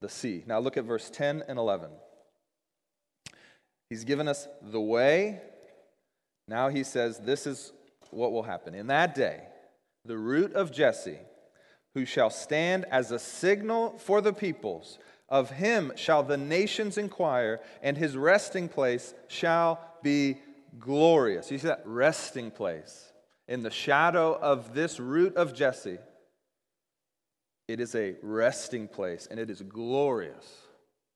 the 0.00 0.08
sea. 0.08 0.44
Now 0.46 0.60
look 0.60 0.76
at 0.76 0.84
verse 0.84 1.10
10 1.10 1.44
and 1.48 1.58
11. 1.58 1.90
He's 3.88 4.04
given 4.04 4.28
us 4.28 4.46
the 4.62 4.80
way. 4.80 5.40
Now 6.46 6.68
he 6.68 6.84
says, 6.84 7.18
This 7.18 7.46
is 7.46 7.72
what 8.10 8.32
will 8.32 8.44
happen. 8.44 8.74
In 8.74 8.86
that 8.86 9.14
day, 9.14 9.42
the 10.04 10.16
root 10.16 10.52
of 10.52 10.72
Jesse, 10.72 11.18
who 11.94 12.04
shall 12.04 12.30
stand 12.30 12.84
as 12.90 13.10
a 13.10 13.18
signal 13.18 13.98
for 13.98 14.20
the 14.20 14.32
peoples, 14.32 14.98
of 15.28 15.50
him 15.50 15.92
shall 15.96 16.22
the 16.22 16.36
nations 16.36 16.96
inquire, 16.96 17.60
and 17.82 17.96
his 17.96 18.16
resting 18.16 18.68
place 18.68 19.14
shall 19.28 19.80
be 20.02 20.38
glorious. 20.78 21.50
You 21.50 21.58
see 21.58 21.66
that 21.68 21.82
resting 21.84 22.50
place 22.50 23.12
in 23.48 23.62
the 23.62 23.70
shadow 23.70 24.38
of 24.40 24.74
this 24.74 25.00
root 25.00 25.36
of 25.36 25.54
Jesse. 25.54 25.98
It 27.68 27.80
is 27.80 27.94
a 27.94 28.16
resting 28.22 28.88
place, 28.88 29.28
and 29.30 29.38
it 29.38 29.50
is 29.50 29.62
glorious. 29.62 30.46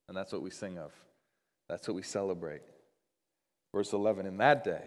And 0.08 0.16
that's 0.16 0.32
what 0.32 0.42
we 0.42 0.50
sing 0.50 0.78
of. 0.78 0.92
That's 1.68 1.88
what 1.88 1.94
we 1.94 2.02
celebrate. 2.02 2.62
Verse 3.74 3.92
11 3.92 4.26
In 4.26 4.36
that 4.38 4.64
day, 4.64 4.82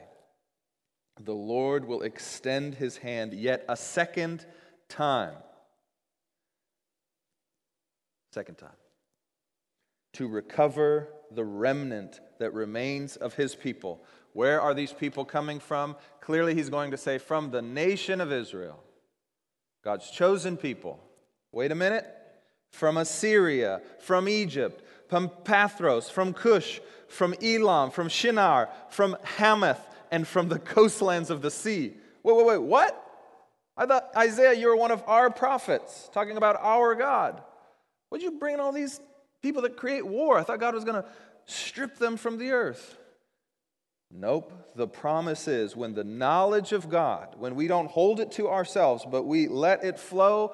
the 1.20 1.34
Lord 1.34 1.86
will 1.86 2.04
extend 2.04 2.76
his 2.76 2.98
hand 2.98 3.34
yet 3.34 3.66
a 3.68 3.76
second 3.76 4.46
time. 4.88 5.36
Second 8.34 8.58
time. 8.58 8.70
To 10.14 10.28
recover 10.28 11.10
the 11.32 11.44
remnant 11.44 12.20
that 12.40 12.54
remains 12.54 13.16
of 13.16 13.34
his 13.34 13.56
people. 13.56 14.04
Where 14.34 14.62
are 14.62 14.74
these 14.74 14.94
people 14.94 15.26
coming 15.26 15.60
from? 15.60 15.96
Clearly, 16.22 16.54
he's 16.54 16.70
going 16.70 16.92
to 16.92 16.98
say, 16.98 17.18
from 17.18 17.52
the 17.52 17.62
nation 17.62 18.22
of 18.22 18.32
Israel, 18.32 18.84
God's 19.84 20.10
chosen 20.10 20.58
people. 20.58 21.00
Wait 21.52 21.72
a 21.72 21.76
minute. 21.76 22.06
From 22.70 22.98
Assyria, 22.98 23.82
from 24.00 24.28
Egypt, 24.28 24.84
from 25.08 25.30
Pathros, 25.30 26.12
from 26.12 26.34
Cush, 26.34 26.82
from 27.08 27.34
Elam, 27.42 27.92
from 27.92 28.10
Shinar, 28.10 28.70
from 28.90 29.16
Hamath, 29.24 29.80
and 30.12 30.28
from 30.28 30.50
the 30.50 30.60
coastlands 30.60 31.30
of 31.30 31.42
the 31.42 31.50
sea. 31.50 31.94
Wait, 32.24 32.36
wait, 32.36 32.46
wait, 32.46 32.58
what? 32.58 33.04
I 33.78 33.86
thought, 33.86 34.10
Isaiah, 34.18 34.54
you 34.54 34.68
were 34.68 34.76
one 34.76 34.92
of 34.92 35.04
our 35.08 35.30
prophets, 35.30 36.10
talking 36.14 36.36
about 36.36 36.58
our 36.62 36.94
God. 36.96 37.42
What'd 38.10 38.24
you 38.24 38.38
bring 38.38 38.60
all 38.60 38.72
these 38.72 39.00
people 39.42 39.62
that 39.62 39.78
create 39.78 40.06
war? 40.06 40.38
I 40.38 40.44
thought 40.44 40.60
God 40.60 40.76
was 40.76 40.84
going 40.84 41.02
to 41.02 41.08
strip 41.46 41.98
them 41.98 42.18
from 42.18 42.38
the 42.38 42.52
earth. 42.52 42.98
Nope. 44.12 44.54
The 44.76 44.88
promise 44.88 45.48
is 45.48 45.76
when 45.76 45.94
the 45.94 46.04
knowledge 46.04 46.72
of 46.72 46.90
God, 46.90 47.36
when 47.38 47.56
we 47.56 47.68
don't 47.68 47.90
hold 47.90 48.20
it 48.20 48.32
to 48.34 48.48
ourselves, 48.48 49.06
but 49.10 49.24
we 49.24 49.48
let 49.48 49.84
it 49.84 50.00
flow 50.00 50.54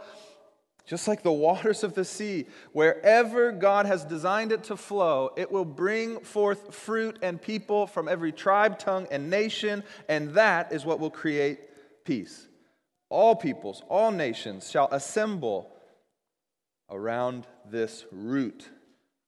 Just 0.85 1.07
like 1.07 1.23
the 1.23 1.31
waters 1.31 1.83
of 1.83 1.93
the 1.95 2.03
sea, 2.03 2.45
wherever 2.73 3.51
God 3.53 3.85
has 3.85 4.03
designed 4.03 4.51
it 4.51 4.65
to 4.65 4.75
flow, 4.75 5.31
it 5.37 5.49
will 5.49 5.65
bring 5.65 6.19
forth 6.19 6.75
fruit 6.75 7.17
and 7.21 7.41
people 7.41 7.87
from 7.87 8.09
every 8.09 8.33
tribe, 8.33 8.77
tongue, 8.79 9.07
and 9.09 9.29
nation, 9.29 9.83
and 10.09 10.33
that 10.33 10.73
is 10.73 10.85
what 10.85 10.99
will 10.99 11.09
create 11.09 11.59
peace. 12.03 12.47
All 13.09 13.35
peoples, 13.35 13.81
all 13.87 14.11
nations 14.11 14.69
shall 14.69 14.89
assemble 14.91 15.71
around 16.89 17.47
this 17.69 18.05
root 18.11 18.67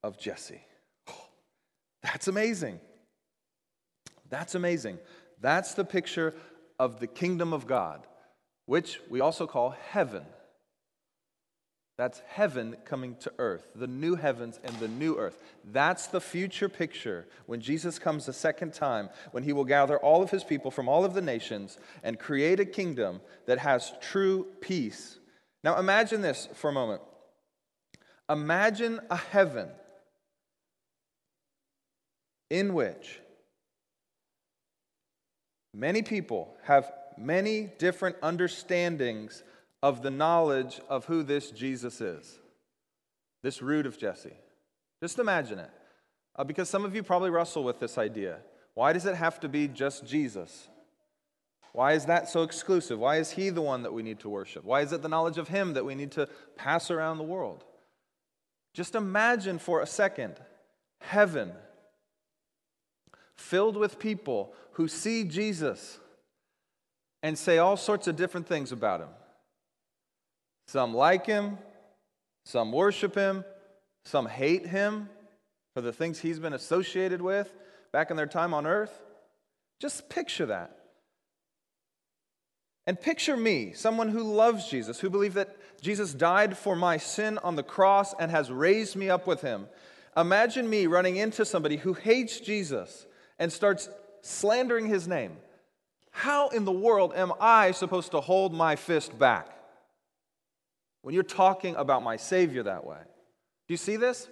of 0.03 0.20
Jesse. 0.20 0.62
that's 2.03 2.27
amazing. 2.27 2.82
That's 4.36 4.54
amazing. 4.54 5.00
That's 5.39 5.75
the 5.75 5.86
picture 5.86 6.34
of 6.77 7.00
the 7.00 7.08
kingdom 7.08 7.54
of 7.54 7.68
God, 7.68 8.06
which 8.65 9.00
we 9.10 9.22
also 9.22 9.48
call 9.48 9.70
heaven. 9.92 10.25
That's 11.98 12.22
heaven 12.27 12.75
coming 12.84 13.15
to 13.22 13.32
earth, 13.39 13.65
the 13.74 13.88
new 13.88 14.15
heavens 14.15 14.60
and 14.62 14.75
the 14.75 14.89
new 14.89 15.15
earth. 15.15 15.42
That's 15.63 16.08
the 16.08 16.20
future 16.20 16.68
picture 16.68 17.30
when 17.46 17.62
Jesus 17.62 17.98
comes 17.98 18.27
a 18.27 18.34
second 18.34 18.74
time, 18.74 19.08
when 19.32 19.44
he 19.44 19.54
will 19.54 19.63
gather 19.63 19.98
all 19.98 20.22
of 20.22 20.32
his 20.32 20.44
people 20.44 20.70
from 20.70 20.89
all 20.89 21.06
of 21.06 21.13
the 21.13 21.22
nations 21.22 21.77
and 22.04 22.20
create 22.20 22.60
a 22.60 22.65
kingdom 22.65 23.22
that 23.46 23.60
has 23.60 23.94
true 24.01 24.48
peace. 24.60 25.18
Now 25.63 25.80
imagine 25.80 26.20
this 26.20 26.50
for 26.56 26.70
a 26.70 26.74
moment. 26.74 27.01
Imagine 28.30 29.00
a 29.10 29.15
heaven 29.15 29.70
in 32.50 32.74
which 32.74 33.22
many 35.75 36.01
people 36.01 36.55
have 36.63 36.91
many 37.17 37.70
different 37.77 38.15
understandings 38.24 39.44
of 39.84 40.01
the 40.01 40.12
knowledge 40.12 40.79
of 40.89 41.05
who 41.05 41.22
this 41.22 41.51
Jesus 41.51 42.01
is, 42.01 42.39
this 43.44 43.62
root 43.62 43.86
of 43.86 43.98
Jesse. 43.98 44.34
Just 45.01 45.20
imagine 45.20 45.60
it. 45.60 45.70
Uh, 46.36 46.44
because 46.44 46.70
some 46.70 46.84
of 46.84 46.96
you 46.96 47.03
probably 47.03 47.29
wrestle 47.29 47.63
with 47.63 47.79
this 47.79 47.98
idea. 47.98 48.39
Why 48.74 48.94
does 48.94 49.05
it 49.05 49.15
have 49.15 49.39
to 49.41 49.50
be 49.50 49.67
just 49.67 50.05
Jesus? 50.05 50.67
Why 51.72 51.94
is 51.94 52.05
that 52.05 52.29
so 52.29 52.44
exclusive? 52.44 53.00
Why 53.00 53.17
is 53.17 53.32
he 53.32 53.50
the 53.50 53.62
one 53.62 53.84
that 53.84 53.94
we 53.94 54.03
need 54.03 54.20
to 54.22 54.29
worship? 54.29 54.63
Why 54.63 54.82
is 54.82 54.91
it 54.91 55.01
the 55.01 55.10
knowledge 55.10 55.38
of 55.38 55.50
him 55.50 55.74
that 55.74 55.86
we 55.86 55.96
need 55.96 56.12
to 56.13 56.27
pass 56.55 56.89
around 56.89 57.17
the 57.17 57.24
world? 57.24 57.63
Just 58.74 58.96
imagine 58.96 59.60
for 59.60 59.82
a 59.82 59.88
second 59.88 60.39
heaven 61.00 61.53
filled 63.38 63.77
with 63.77 64.00
people 64.00 64.54
who 64.74 64.88
see 64.88 65.24
Jesus 65.24 66.00
and 67.24 67.38
say 67.38 67.58
all 67.58 67.77
sorts 67.77 68.08
of 68.08 68.15
different 68.15 68.48
things 68.48 68.72
about 68.72 69.01
him. 69.01 69.10
Some 70.68 70.94
like 70.94 71.25
him, 71.25 71.58
some 72.46 72.72
worship 72.72 73.15
him, 73.15 73.44
some 74.06 74.27
hate 74.27 74.65
him 74.65 75.10
for 75.74 75.82
the 75.82 75.94
things 75.94 76.20
he's 76.20 76.39
been 76.39 76.54
associated 76.54 77.22
with 77.22 77.54
back 77.92 78.12
in 78.12 78.18
their 78.18 78.27
time 78.27 78.54
on 78.54 78.65
earth. 78.68 79.01
Just 79.80 80.10
picture 80.10 80.46
that. 80.48 80.77
And 82.88 83.00
picture 83.00 83.36
me, 83.36 83.74
someone 83.74 84.10
who 84.10 84.22
loves 84.22 84.70
Jesus, 84.70 85.00
who 85.00 85.10
believes 85.10 85.36
that 85.36 85.56
Jesus 85.82 86.13
died 86.13 86.58
for 86.58 86.75
my 86.75 86.98
sin 86.98 87.39
on 87.39 87.56
the 87.56 87.63
cross 87.63 88.13
and 88.20 88.30
has 88.30 88.51
raised 88.51 88.96
me 88.96 89.10
up 89.10 89.25
with 89.25 89.42
him. 89.42 89.68
Imagine 90.15 90.70
me 90.70 90.86
running 90.86 91.18
into 91.18 91.46
somebody 91.46 91.77
who 91.77 91.94
hates 91.94 92.39
Jesus 92.39 93.08
and 93.39 93.51
starts 93.51 93.89
slandering 94.22 94.88
his 94.88 95.08
name. 95.08 95.38
How 96.12 96.50
in 96.50 96.65
the 96.65 96.72
world 96.72 97.13
am 97.15 97.34
I 97.39 97.72
supposed 97.72 98.12
to 98.12 98.22
hold 98.22 98.54
my 98.54 98.75
fist 98.75 99.18
back? 99.18 99.56
when 101.06 101.13
you're 101.13 101.22
talking 101.22 101.75
about 101.75 102.01
my 102.01 102.18
Savior 102.18 102.63
that 102.63 102.84
way. 102.84 102.98
Do 102.98 103.74
you 103.75 103.77
see 103.77 103.96
this? 103.96 104.27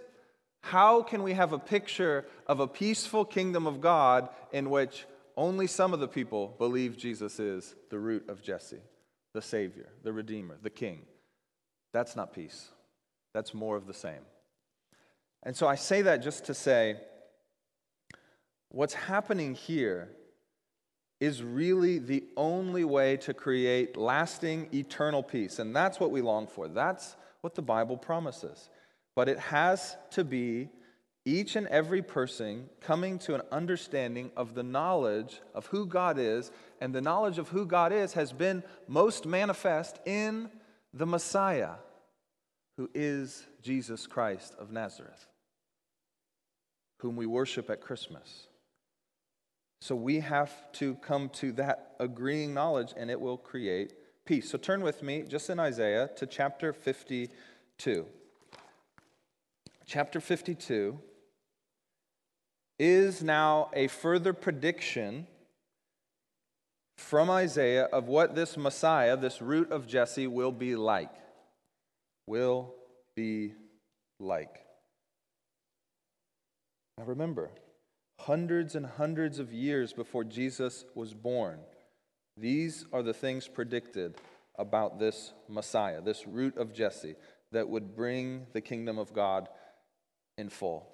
How 0.61 1.03
can 1.03 1.21
we 1.21 1.33
have 1.33 1.53
a 1.53 1.59
picture 1.59 2.25
of 2.47 2.59
a 2.59 2.67
peaceful 2.67 3.25
kingdom 3.25 3.67
of 3.67 3.79
God 3.79 4.29
in 4.51 4.71
which 4.71 5.05
only 5.37 5.67
some 5.67 5.93
of 5.93 5.99
the 5.99 6.07
people 6.07 6.55
believe 6.57 6.97
Jesus 6.97 7.39
is 7.39 7.75
the 7.91 7.99
root 7.99 8.27
of 8.27 8.41
Jesse, 8.41 8.81
the 9.35 9.41
Savior, 9.41 9.87
the 10.01 10.11
Redeemer, 10.11 10.57
the 10.63 10.71
King? 10.71 11.03
That's 11.93 12.15
not 12.15 12.33
peace. 12.33 12.69
That's 13.35 13.53
more 13.53 13.77
of 13.77 13.85
the 13.85 13.93
same. 13.93 14.25
And 15.43 15.55
so 15.55 15.67
I 15.67 15.75
say 15.75 16.01
that 16.01 16.23
just 16.23 16.45
to 16.45 16.55
say 16.55 16.97
what's 18.73 18.95
happening 18.95 19.53
here 19.53 20.09
is 21.21 21.41
really 21.41 21.99
the 21.99 22.23
only 22.35 22.83
way 22.83 23.15
to 23.15 23.33
create 23.33 23.95
lasting, 23.95 24.67
eternal 24.73 25.23
peace. 25.23 25.59
And 25.59 25.73
that's 25.73 25.99
what 25.99 26.11
we 26.11 26.21
long 26.21 26.47
for. 26.47 26.67
That's 26.67 27.15
what 27.39 27.55
the 27.55 27.61
Bible 27.61 27.95
promises. 27.95 28.69
But 29.15 29.29
it 29.29 29.39
has 29.39 29.95
to 30.11 30.25
be 30.25 30.69
each 31.23 31.55
and 31.55 31.67
every 31.67 32.01
person 32.01 32.67
coming 32.81 33.19
to 33.19 33.35
an 33.35 33.41
understanding 33.51 34.31
of 34.35 34.55
the 34.55 34.63
knowledge 34.63 35.39
of 35.53 35.67
who 35.67 35.85
God 35.85 36.17
is. 36.17 36.51
And 36.81 36.93
the 36.93 36.99
knowledge 36.99 37.37
of 37.37 37.49
who 37.49 37.65
God 37.65 37.93
is 37.93 38.13
has 38.13 38.33
been 38.33 38.63
most 38.87 39.25
manifest 39.25 39.99
in 40.05 40.49
the 40.93 41.05
Messiah, 41.05 41.75
who 42.75 42.89
is 42.93 43.45
Jesus 43.61 44.07
Christ 44.07 44.55
of 44.59 44.71
Nazareth, 44.71 45.27
whom 46.99 47.15
we 47.15 47.27
worship 47.27 47.69
at 47.69 47.79
Christmas. 47.79 48.47
So 49.83 49.97
we 49.97 50.21
have 50.21 50.71
to 50.79 50.95
come 50.95 51.27
to 51.41 51.51
that 51.53 51.95
agreeing 51.99 52.53
knowledge, 52.53 52.93
and 52.95 53.11
it 53.11 53.19
will 53.19 53.35
create 53.35 53.91
peace. 54.23 54.49
So 54.49 54.57
turn 54.57 54.81
with 54.81 55.03
me, 55.03 55.23
just 55.27 55.49
in 55.49 55.59
Isaiah, 55.59 56.09
to 56.15 56.25
chapter 56.25 56.71
52. 56.71 58.05
Chapter 59.85 60.21
52 60.21 60.97
is 62.79 63.21
now 63.21 63.69
a 63.73 63.89
further 63.89 64.31
prediction 64.31 65.27
from 66.97 67.29
Isaiah 67.29 67.89
of 67.91 68.07
what 68.07 68.35
this 68.35 68.55
Messiah, 68.55 69.17
this 69.17 69.41
root 69.41 69.69
of 69.69 69.85
Jesse, 69.85 70.27
will 70.27 70.53
be 70.53 70.77
like. 70.77 71.11
Will 72.25 72.73
be 73.17 73.51
like. 74.17 74.63
Now 76.97 77.03
remember, 77.03 77.51
hundreds 78.25 78.75
and 78.75 78.85
hundreds 78.85 79.39
of 79.39 79.51
years 79.51 79.91
before 79.91 80.23
Jesus 80.23 80.85
was 80.95 81.13
born. 81.13 81.59
These 82.37 82.85
are 82.93 83.03
the 83.03 83.13
things 83.13 83.47
predicted 83.47 84.15
about 84.57 84.99
this 84.99 85.33
Messiah, 85.49 86.01
this 86.01 86.25
root 86.25 86.57
of 86.57 86.73
Jesse, 86.73 87.15
that 87.51 87.67
would 87.67 87.95
bring 87.95 88.47
the 88.53 88.61
kingdom 88.61 88.97
of 88.97 89.13
God 89.13 89.49
in 90.37 90.49
full. 90.49 90.87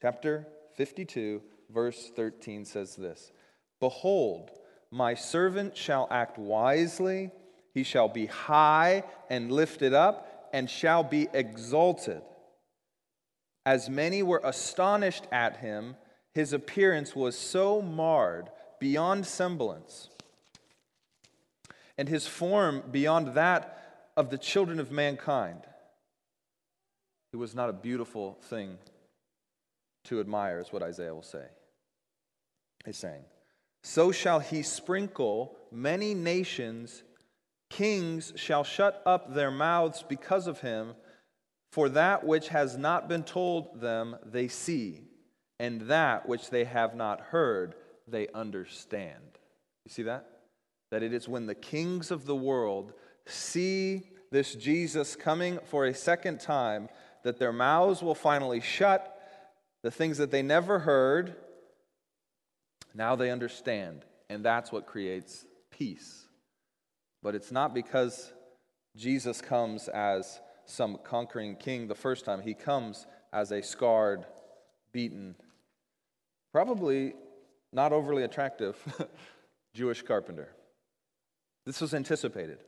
Chapter 0.00 0.46
52, 0.76 1.42
verse 1.70 2.10
13 2.14 2.64
says 2.64 2.94
this 2.94 3.32
Behold, 3.80 4.50
my 4.90 5.14
servant 5.14 5.76
shall 5.76 6.06
act 6.10 6.38
wisely, 6.38 7.30
he 7.74 7.82
shall 7.82 8.08
be 8.08 8.26
high 8.26 9.02
and 9.28 9.50
lifted 9.50 9.92
up, 9.92 10.48
and 10.52 10.70
shall 10.70 11.02
be 11.02 11.28
exalted. 11.34 12.22
As 13.68 13.90
many 13.90 14.22
were 14.22 14.40
astonished 14.44 15.26
at 15.30 15.58
him, 15.58 15.96
his 16.32 16.54
appearance 16.54 17.14
was 17.14 17.36
so 17.36 17.82
marred 17.82 18.48
beyond 18.80 19.26
semblance, 19.26 20.08
and 21.98 22.08
his 22.08 22.26
form 22.26 22.82
beyond 22.90 23.34
that 23.34 24.06
of 24.16 24.30
the 24.30 24.38
children 24.38 24.80
of 24.80 24.90
mankind. 24.90 25.66
It 27.34 27.36
was 27.36 27.54
not 27.54 27.68
a 27.68 27.74
beautiful 27.74 28.38
thing 28.44 28.78
to 30.04 30.18
admire, 30.18 30.60
is 30.60 30.72
what 30.72 30.82
Isaiah 30.82 31.14
will 31.14 31.20
say. 31.20 31.44
He's 32.86 32.96
saying, 32.96 33.24
So 33.82 34.12
shall 34.12 34.40
he 34.40 34.62
sprinkle 34.62 35.58
many 35.70 36.14
nations, 36.14 37.02
kings 37.68 38.32
shall 38.34 38.64
shut 38.64 39.02
up 39.04 39.34
their 39.34 39.50
mouths 39.50 40.02
because 40.08 40.46
of 40.46 40.62
him. 40.62 40.94
For 41.70 41.88
that 41.90 42.24
which 42.24 42.48
has 42.48 42.76
not 42.76 43.08
been 43.08 43.24
told 43.24 43.80
them, 43.80 44.16
they 44.24 44.48
see, 44.48 45.02
and 45.60 45.82
that 45.82 46.28
which 46.28 46.50
they 46.50 46.64
have 46.64 46.94
not 46.94 47.20
heard, 47.20 47.74
they 48.06 48.28
understand. 48.28 49.38
You 49.84 49.90
see 49.90 50.02
that? 50.04 50.26
That 50.90 51.02
it 51.02 51.12
is 51.12 51.28
when 51.28 51.46
the 51.46 51.54
kings 51.54 52.10
of 52.10 52.24
the 52.24 52.36
world 52.36 52.94
see 53.26 54.02
this 54.30 54.54
Jesus 54.54 55.16
coming 55.16 55.58
for 55.64 55.86
a 55.86 55.94
second 55.94 56.40
time 56.40 56.88
that 57.22 57.38
their 57.38 57.52
mouths 57.52 58.02
will 58.02 58.14
finally 58.14 58.60
shut, 58.60 59.14
the 59.82 59.90
things 59.90 60.18
that 60.18 60.30
they 60.30 60.42
never 60.42 60.78
heard, 60.78 61.36
now 62.94 63.16
they 63.16 63.30
understand. 63.30 64.04
And 64.30 64.44
that's 64.44 64.72
what 64.72 64.86
creates 64.86 65.46
peace. 65.70 66.26
But 67.22 67.34
it's 67.34 67.52
not 67.52 67.74
because 67.74 68.32
Jesus 68.96 69.40
comes 69.40 69.88
as 69.88 70.40
some 70.68 70.98
conquering 71.02 71.56
king 71.56 71.88
the 71.88 71.94
first 71.94 72.24
time. 72.24 72.40
He 72.40 72.54
comes 72.54 73.06
as 73.32 73.52
a 73.52 73.62
scarred, 73.62 74.26
beaten, 74.92 75.34
probably 76.52 77.14
not 77.72 77.92
overly 77.92 78.22
attractive 78.22 78.76
Jewish 79.74 80.02
carpenter. 80.02 80.48
This 81.64 81.80
was 81.80 81.94
anticipated. 81.94 82.58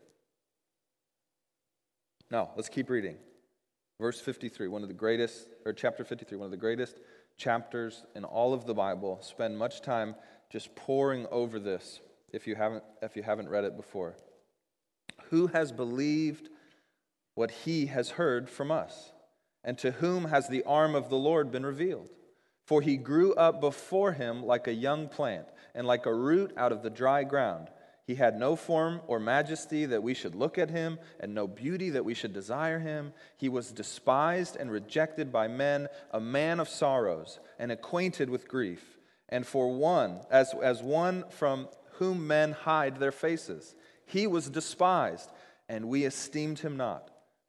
Now, 2.31 2.51
let's 2.57 2.69
keep 2.69 2.91
reading. 2.91 3.17
Verse 3.99 4.21
53, 4.21 4.69
one 4.69 4.83
of 4.83 4.89
the 4.89 4.95
greatest, 4.95 5.49
or 5.67 5.73
chapter 5.73 6.05
53, 6.05 6.39
one 6.39 6.47
of 6.47 6.51
the 6.51 6.57
greatest 6.57 7.01
chapters 7.37 8.05
in 8.15 8.25
all 8.25 8.55
of 8.55 8.65
the 8.65 8.75
Bible. 8.75 9.19
Spend 9.21 9.59
much 9.59 9.83
time 9.83 10.15
just 10.51 10.75
poring 10.75 11.27
over 11.31 11.59
this 11.59 12.01
if 12.33 12.47
you 12.47 12.55
haven't, 12.55 12.85
if 13.03 13.17
you 13.17 13.23
haven't 13.23 13.49
read 13.49 13.65
it 13.65 13.77
before. 13.77 14.17
Who 15.31 15.49
has 15.49 15.71
believed 15.71 16.49
what 17.41 17.51
he 17.51 17.87
has 17.87 18.11
heard 18.11 18.51
from 18.51 18.71
us? 18.71 19.13
And 19.65 19.79
to 19.79 19.93
whom 19.93 20.27
has 20.27 20.47
the 20.47 20.63
arm 20.65 20.95
of 20.95 21.09
the 21.09 21.17
Lord 21.17 21.51
been 21.51 21.65
revealed? 21.65 22.11
For 22.67 22.83
he 22.83 22.99
grew 22.99 23.33
up 23.33 23.63
before 23.63 24.13
him 24.13 24.45
like 24.45 24.69
a 24.69 24.75
young 24.75 25.09
plant, 25.09 25.47
and 25.75 25.87
like 25.87 26.05
a 26.05 26.13
root 26.15 26.53
out 26.59 26.71
of 26.71 26.83
the 26.83 26.91
dry 26.91 27.25
ground. 27.25 27.69
He 28.07 28.17
had 28.17 28.39
no 28.39 28.57
form 28.57 29.01
or 29.07 29.19
majesty 29.19 29.87
that 29.87 30.03
we 30.03 30.13
should 30.13 30.35
look 30.35 30.59
at 30.59 30.69
him, 30.69 30.99
and 31.19 31.35
no 31.35 31.47
beauty 31.47 31.89
that 31.89 32.05
we 32.05 32.13
should 32.13 32.35
desire 32.35 32.79
him. 32.79 33.15
He 33.39 33.49
was 33.49 33.73
despised 33.73 34.57
and 34.57 34.71
rejected 34.71 35.33
by 35.33 35.49
men, 35.49 35.89
a 36.11 36.21
man 36.21 36.61
of 36.61 36.69
sorrows, 36.69 37.41
and 37.59 37.73
acquainted 37.73 38.29
with 38.29 38.49
grief. 38.49 38.99
And 39.31 39.47
for 39.47 39.73
one, 39.73 40.21
as, 40.31 40.53
as 40.63 40.83
one 40.83 41.25
from 41.31 41.69
whom 41.93 42.27
men 42.27 42.53
hide 42.53 42.99
their 42.99 43.13
faces, 43.13 43.75
he 44.05 44.27
was 44.27 44.51
despised, 44.51 45.31
and 45.71 45.89
we 45.89 46.05
esteemed 46.05 46.59
him 46.59 46.77
not. 46.77 47.10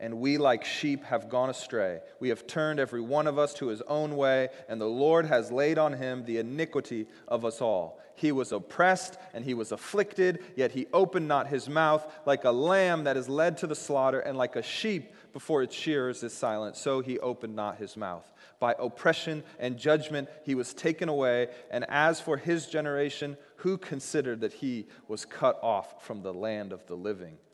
and 0.00 0.18
we 0.18 0.38
like 0.38 0.64
sheep 0.64 1.04
have 1.04 1.28
gone 1.28 1.50
astray. 1.50 2.00
We 2.20 2.28
have 2.30 2.46
turned 2.46 2.80
every 2.80 3.00
one 3.00 3.26
of 3.26 3.38
us 3.38 3.54
to 3.54 3.68
his 3.68 3.82
own 3.82 4.16
way, 4.16 4.48
and 4.68 4.80
the 4.80 4.86
Lord 4.86 5.26
has 5.26 5.50
laid 5.50 5.78
on 5.78 5.92
him 5.94 6.24
the 6.24 6.38
iniquity 6.38 7.06
of 7.28 7.44
us 7.44 7.60
all. 7.60 8.00
He 8.14 8.32
was 8.32 8.52
oppressed 8.52 9.18
and 9.34 9.44
he 9.44 9.54
was 9.54 9.72
afflicted, 9.72 10.42
yet 10.56 10.72
he 10.72 10.86
opened 10.92 11.28
not 11.28 11.48
his 11.48 11.68
mouth, 11.68 12.06
like 12.24 12.44
a 12.44 12.50
lamb 12.50 13.04
that 13.04 13.16
is 13.16 13.28
led 13.28 13.58
to 13.58 13.66
the 13.66 13.74
slaughter, 13.74 14.20
and 14.20 14.38
like 14.38 14.56
a 14.56 14.62
sheep 14.62 15.12
before 15.32 15.62
its 15.62 15.74
shearers 15.74 16.22
is 16.22 16.32
silent, 16.32 16.76
so 16.76 17.00
he 17.00 17.18
opened 17.18 17.54
not 17.54 17.76
his 17.76 17.96
mouth. 17.96 18.32
By 18.58 18.74
oppression 18.78 19.44
and 19.58 19.76
judgment 19.76 20.30
he 20.44 20.54
was 20.54 20.72
taken 20.72 21.10
away, 21.10 21.48
and 21.70 21.84
as 21.90 22.20
for 22.20 22.38
his 22.38 22.66
generation, 22.66 23.36
who 23.56 23.76
considered 23.76 24.40
that 24.40 24.54
he 24.54 24.86
was 25.08 25.26
cut 25.26 25.58
off 25.62 26.02
from 26.02 26.22
the 26.22 26.32
land 26.32 26.72
of 26.72 26.86
the 26.86 26.96
living, 26.96 27.36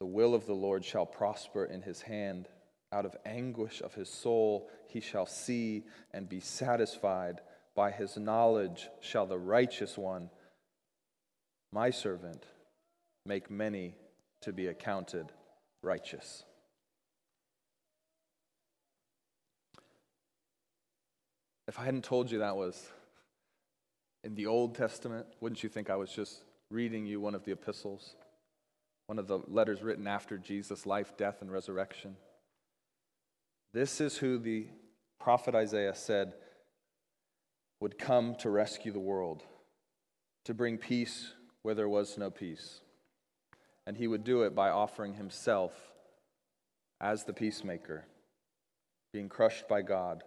The 0.00 0.06
will 0.06 0.34
of 0.34 0.46
the 0.46 0.54
Lord 0.54 0.84
shall 0.84 1.06
prosper 1.06 1.64
in 1.64 1.82
his 1.82 2.02
hand. 2.02 2.48
Out 2.92 3.04
of 3.04 3.16
anguish 3.26 3.82
of 3.82 3.94
his 3.94 4.08
soul 4.08 4.70
he 4.88 5.00
shall 5.00 5.26
see 5.26 5.84
and 6.12 6.28
be 6.28 6.40
satisfied. 6.40 7.40
By 7.74 7.90
his 7.90 8.16
knowledge 8.16 8.88
shall 9.00 9.26
the 9.26 9.38
righteous 9.38 9.98
one, 9.98 10.30
my 11.72 11.90
servant, 11.90 12.44
make 13.26 13.50
many 13.50 13.94
to 14.40 14.52
be 14.52 14.66
accounted 14.68 15.32
righteous. 15.82 16.44
If 21.68 21.78
I 21.78 21.84
hadn't 21.84 22.04
told 22.04 22.30
you 22.30 22.38
that 22.38 22.56
was 22.56 22.88
in 24.24 24.34
the 24.34 24.46
Old 24.46 24.74
Testament, 24.74 25.26
wouldn't 25.40 25.62
you 25.62 25.68
think 25.68 25.90
I 25.90 25.96
was 25.96 26.10
just 26.10 26.42
reading 26.70 27.04
you 27.04 27.20
one 27.20 27.34
of 27.34 27.44
the 27.44 27.52
epistles? 27.52 28.14
One 29.08 29.18
of 29.18 29.26
the 29.26 29.40
letters 29.48 29.82
written 29.82 30.06
after 30.06 30.36
Jesus' 30.36 30.84
life, 30.84 31.16
death, 31.16 31.38
and 31.40 31.50
resurrection. 31.50 32.14
This 33.72 34.02
is 34.02 34.18
who 34.18 34.38
the 34.38 34.66
prophet 35.18 35.54
Isaiah 35.54 35.94
said 35.94 36.34
would 37.80 37.98
come 37.98 38.34
to 38.40 38.50
rescue 38.50 38.92
the 38.92 39.00
world, 39.00 39.42
to 40.44 40.52
bring 40.52 40.76
peace 40.76 41.32
where 41.62 41.74
there 41.74 41.88
was 41.88 42.18
no 42.18 42.30
peace. 42.30 42.80
And 43.86 43.96
he 43.96 44.06
would 44.06 44.24
do 44.24 44.42
it 44.42 44.54
by 44.54 44.68
offering 44.68 45.14
himself 45.14 45.72
as 47.00 47.24
the 47.24 47.32
peacemaker, 47.32 48.04
being 49.14 49.30
crushed 49.30 49.68
by 49.68 49.80
God, 49.80 50.22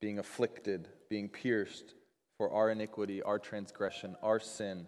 being 0.00 0.20
afflicted, 0.20 0.86
being 1.10 1.28
pierced 1.28 1.94
for 2.38 2.52
our 2.52 2.70
iniquity, 2.70 3.22
our 3.22 3.40
transgression, 3.40 4.14
our 4.22 4.38
sin, 4.38 4.86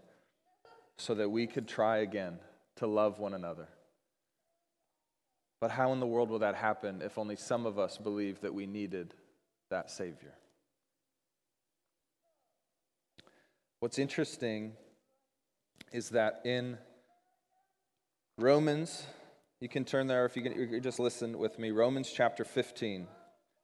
so 0.97 1.13
that 1.15 1.31
we 1.31 1.49
could 1.49 1.67
try 1.67 1.99
again 1.99 2.39
to 2.77 2.87
love 2.87 3.19
one 3.19 3.35
another. 3.35 3.69
But 5.61 5.71
how 5.71 5.93
in 5.93 6.01
the 6.01 6.07
world 6.07 6.31
will 6.31 6.41
that 6.41 6.55
happen 6.55 7.01
if 7.03 7.19
only 7.19 7.37
some 7.37 7.67
of 7.67 7.79
us 7.79 7.97
believe 7.97 8.41
that 8.43 8.55
we 8.55 8.67
needed 8.67 9.15
that 9.71 9.91
Savior? 9.91 10.35
What's 13.81 13.99
interesting 13.99 14.73
is 15.93 16.11
that 16.11 16.41
in 16.45 16.77
Romans, 18.39 19.07
you 19.61 19.69
can 19.69 19.85
turn 19.85 20.07
there 20.07 20.27
if 20.27 20.37
you 20.37 20.43
can 20.43 20.53
you 20.53 20.81
just 20.81 20.99
listen 20.99 21.39
with 21.39 21.59
me. 21.59 21.71
Romans 21.71 22.13
chapter 22.15 22.45
15. 22.45 23.07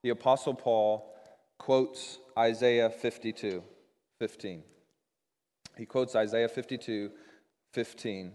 The 0.02 0.10
Apostle 0.10 0.54
Paul 0.54 1.14
quotes 1.58 2.18
Isaiah 2.38 2.88
52 2.88 3.62
15. 4.18 4.62
He 5.76 5.86
quotes 5.86 6.14
Isaiah 6.14 6.48
52 6.48 7.10
15. 7.72 8.32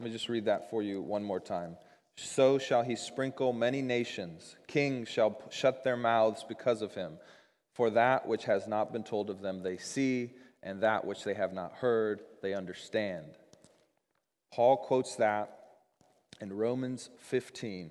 Let 0.00 0.06
me 0.06 0.12
just 0.12 0.30
read 0.30 0.46
that 0.46 0.70
for 0.70 0.82
you 0.82 1.02
one 1.02 1.22
more 1.22 1.40
time. 1.40 1.76
So 2.16 2.58
shall 2.58 2.82
he 2.82 2.96
sprinkle 2.96 3.52
many 3.52 3.82
nations. 3.82 4.56
Kings 4.66 5.10
shall 5.10 5.38
shut 5.50 5.84
their 5.84 5.98
mouths 5.98 6.42
because 6.48 6.80
of 6.80 6.94
him. 6.94 7.18
For 7.74 7.90
that 7.90 8.26
which 8.26 8.44
has 8.46 8.66
not 8.66 8.94
been 8.94 9.04
told 9.04 9.28
of 9.28 9.42
them 9.42 9.62
they 9.62 9.76
see, 9.76 10.30
and 10.62 10.80
that 10.80 11.04
which 11.04 11.22
they 11.22 11.34
have 11.34 11.52
not 11.52 11.74
heard 11.74 12.22
they 12.40 12.54
understand. 12.54 13.26
Paul 14.50 14.78
quotes 14.78 15.16
that 15.16 15.50
in 16.40 16.50
Romans 16.50 17.10
15. 17.18 17.90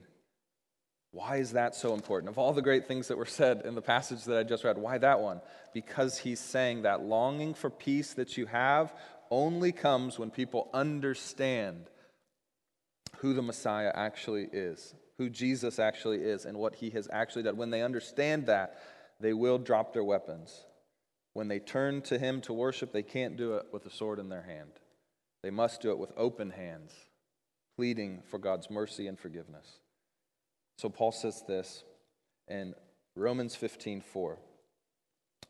Why 1.12 1.36
is 1.36 1.52
that 1.52 1.76
so 1.76 1.94
important? 1.94 2.32
Of 2.32 2.40
all 2.40 2.54
the 2.54 2.64
great 2.64 2.88
things 2.88 3.10
that 3.10 3.20
were 3.20 3.26
said 3.28 3.62
in 3.66 3.76
the 3.76 3.84
passage 3.84 4.24
that 4.24 4.40
I 4.40 4.42
just 4.42 4.64
read, 4.64 4.80
why 4.80 4.98
that 4.98 5.20
one? 5.20 5.42
Because 5.76 6.18
he's 6.18 6.40
saying 6.40 6.82
that 6.82 7.04
longing 7.04 7.54
for 7.54 7.70
peace 7.70 8.16
that 8.16 8.36
you 8.36 8.48
have 8.48 8.92
only 9.30 9.72
comes 9.72 10.18
when 10.18 10.32
people 10.32 10.72
understand 10.74 11.86
who 13.22 13.34
the 13.34 13.42
Messiah 13.42 13.92
actually 13.94 14.48
is, 14.52 14.94
who 15.18 15.30
Jesus 15.30 15.78
actually 15.78 16.20
is, 16.20 16.46
and 16.46 16.58
what 16.58 16.76
he 16.76 16.90
has 16.92 17.08
actually 17.12 17.44
done. 17.44 17.58
When 17.58 17.70
they 17.70 17.82
understand 17.82 18.46
that, 18.48 18.80
they 19.20 19.34
will 19.34 19.58
drop 19.58 19.94
their 19.94 20.04
weapons. 20.04 20.66
When 21.34 21.48
they 21.48 21.60
turn 21.60 22.02
to 22.04 22.18
him 22.18 22.42
to 22.42 22.54
worship, 22.54 22.92
they 22.92 23.04
can't 23.04 23.38
do 23.38 23.56
it 23.56 23.68
with 23.72 23.86
a 23.86 23.90
sword 23.90 24.20
in 24.20 24.30
their 24.30 24.44
hand. 24.44 24.72
They 25.44 25.50
must 25.50 25.82
do 25.82 25.92
it 25.92 25.98
with 25.98 26.12
open 26.18 26.50
hands, 26.50 26.94
pleading 27.76 28.24
for 28.30 28.40
God's 28.40 28.70
mercy 28.70 29.08
and 29.08 29.20
forgiveness. 29.20 29.80
So 30.78 30.90
Paul 30.90 31.12
says 31.12 31.44
this 31.48 31.84
in 32.48 32.74
Romans 33.16 33.56
15 33.56 34.02
4. 34.02 34.38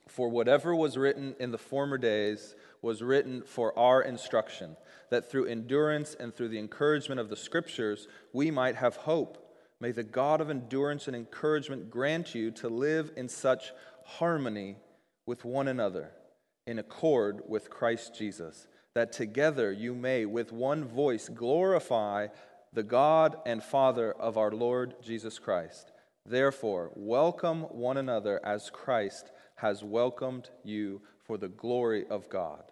For 0.07 0.29
whatever 0.29 0.75
was 0.75 0.97
written 0.97 1.35
in 1.39 1.51
the 1.51 1.57
former 1.57 1.97
days 1.97 2.55
was 2.81 3.01
written 3.01 3.41
for 3.43 3.77
our 3.77 4.01
instruction, 4.01 4.77
that 5.09 5.29
through 5.29 5.45
endurance 5.45 6.15
and 6.19 6.33
through 6.33 6.49
the 6.49 6.59
encouragement 6.59 7.19
of 7.19 7.29
the 7.29 7.35
Scriptures 7.35 8.07
we 8.33 8.51
might 8.51 8.75
have 8.75 8.95
hope. 8.95 9.45
May 9.79 9.91
the 9.91 10.03
God 10.03 10.41
of 10.41 10.49
endurance 10.49 11.07
and 11.07 11.15
encouragement 11.15 11.89
grant 11.89 12.35
you 12.35 12.51
to 12.51 12.67
live 12.69 13.11
in 13.15 13.29
such 13.29 13.71
harmony 14.03 14.77
with 15.25 15.45
one 15.45 15.67
another, 15.67 16.11
in 16.65 16.79
accord 16.79 17.41
with 17.47 17.69
Christ 17.69 18.15
Jesus, 18.15 18.67
that 18.95 19.11
together 19.11 19.71
you 19.71 19.93
may 19.93 20.25
with 20.25 20.51
one 20.51 20.83
voice 20.83 21.29
glorify 21.29 22.27
the 22.73 22.83
God 22.83 23.37
and 23.45 23.63
Father 23.63 24.11
of 24.11 24.37
our 24.37 24.51
Lord 24.51 24.95
Jesus 25.01 25.39
Christ. 25.39 25.91
Therefore, 26.25 26.91
welcome 26.95 27.61
one 27.63 27.97
another 27.97 28.39
as 28.43 28.69
Christ 28.69 29.31
has 29.61 29.83
welcomed 29.83 30.49
you 30.63 31.01
for 31.25 31.37
the 31.37 31.47
glory 31.47 32.05
of 32.07 32.29
God. 32.29 32.63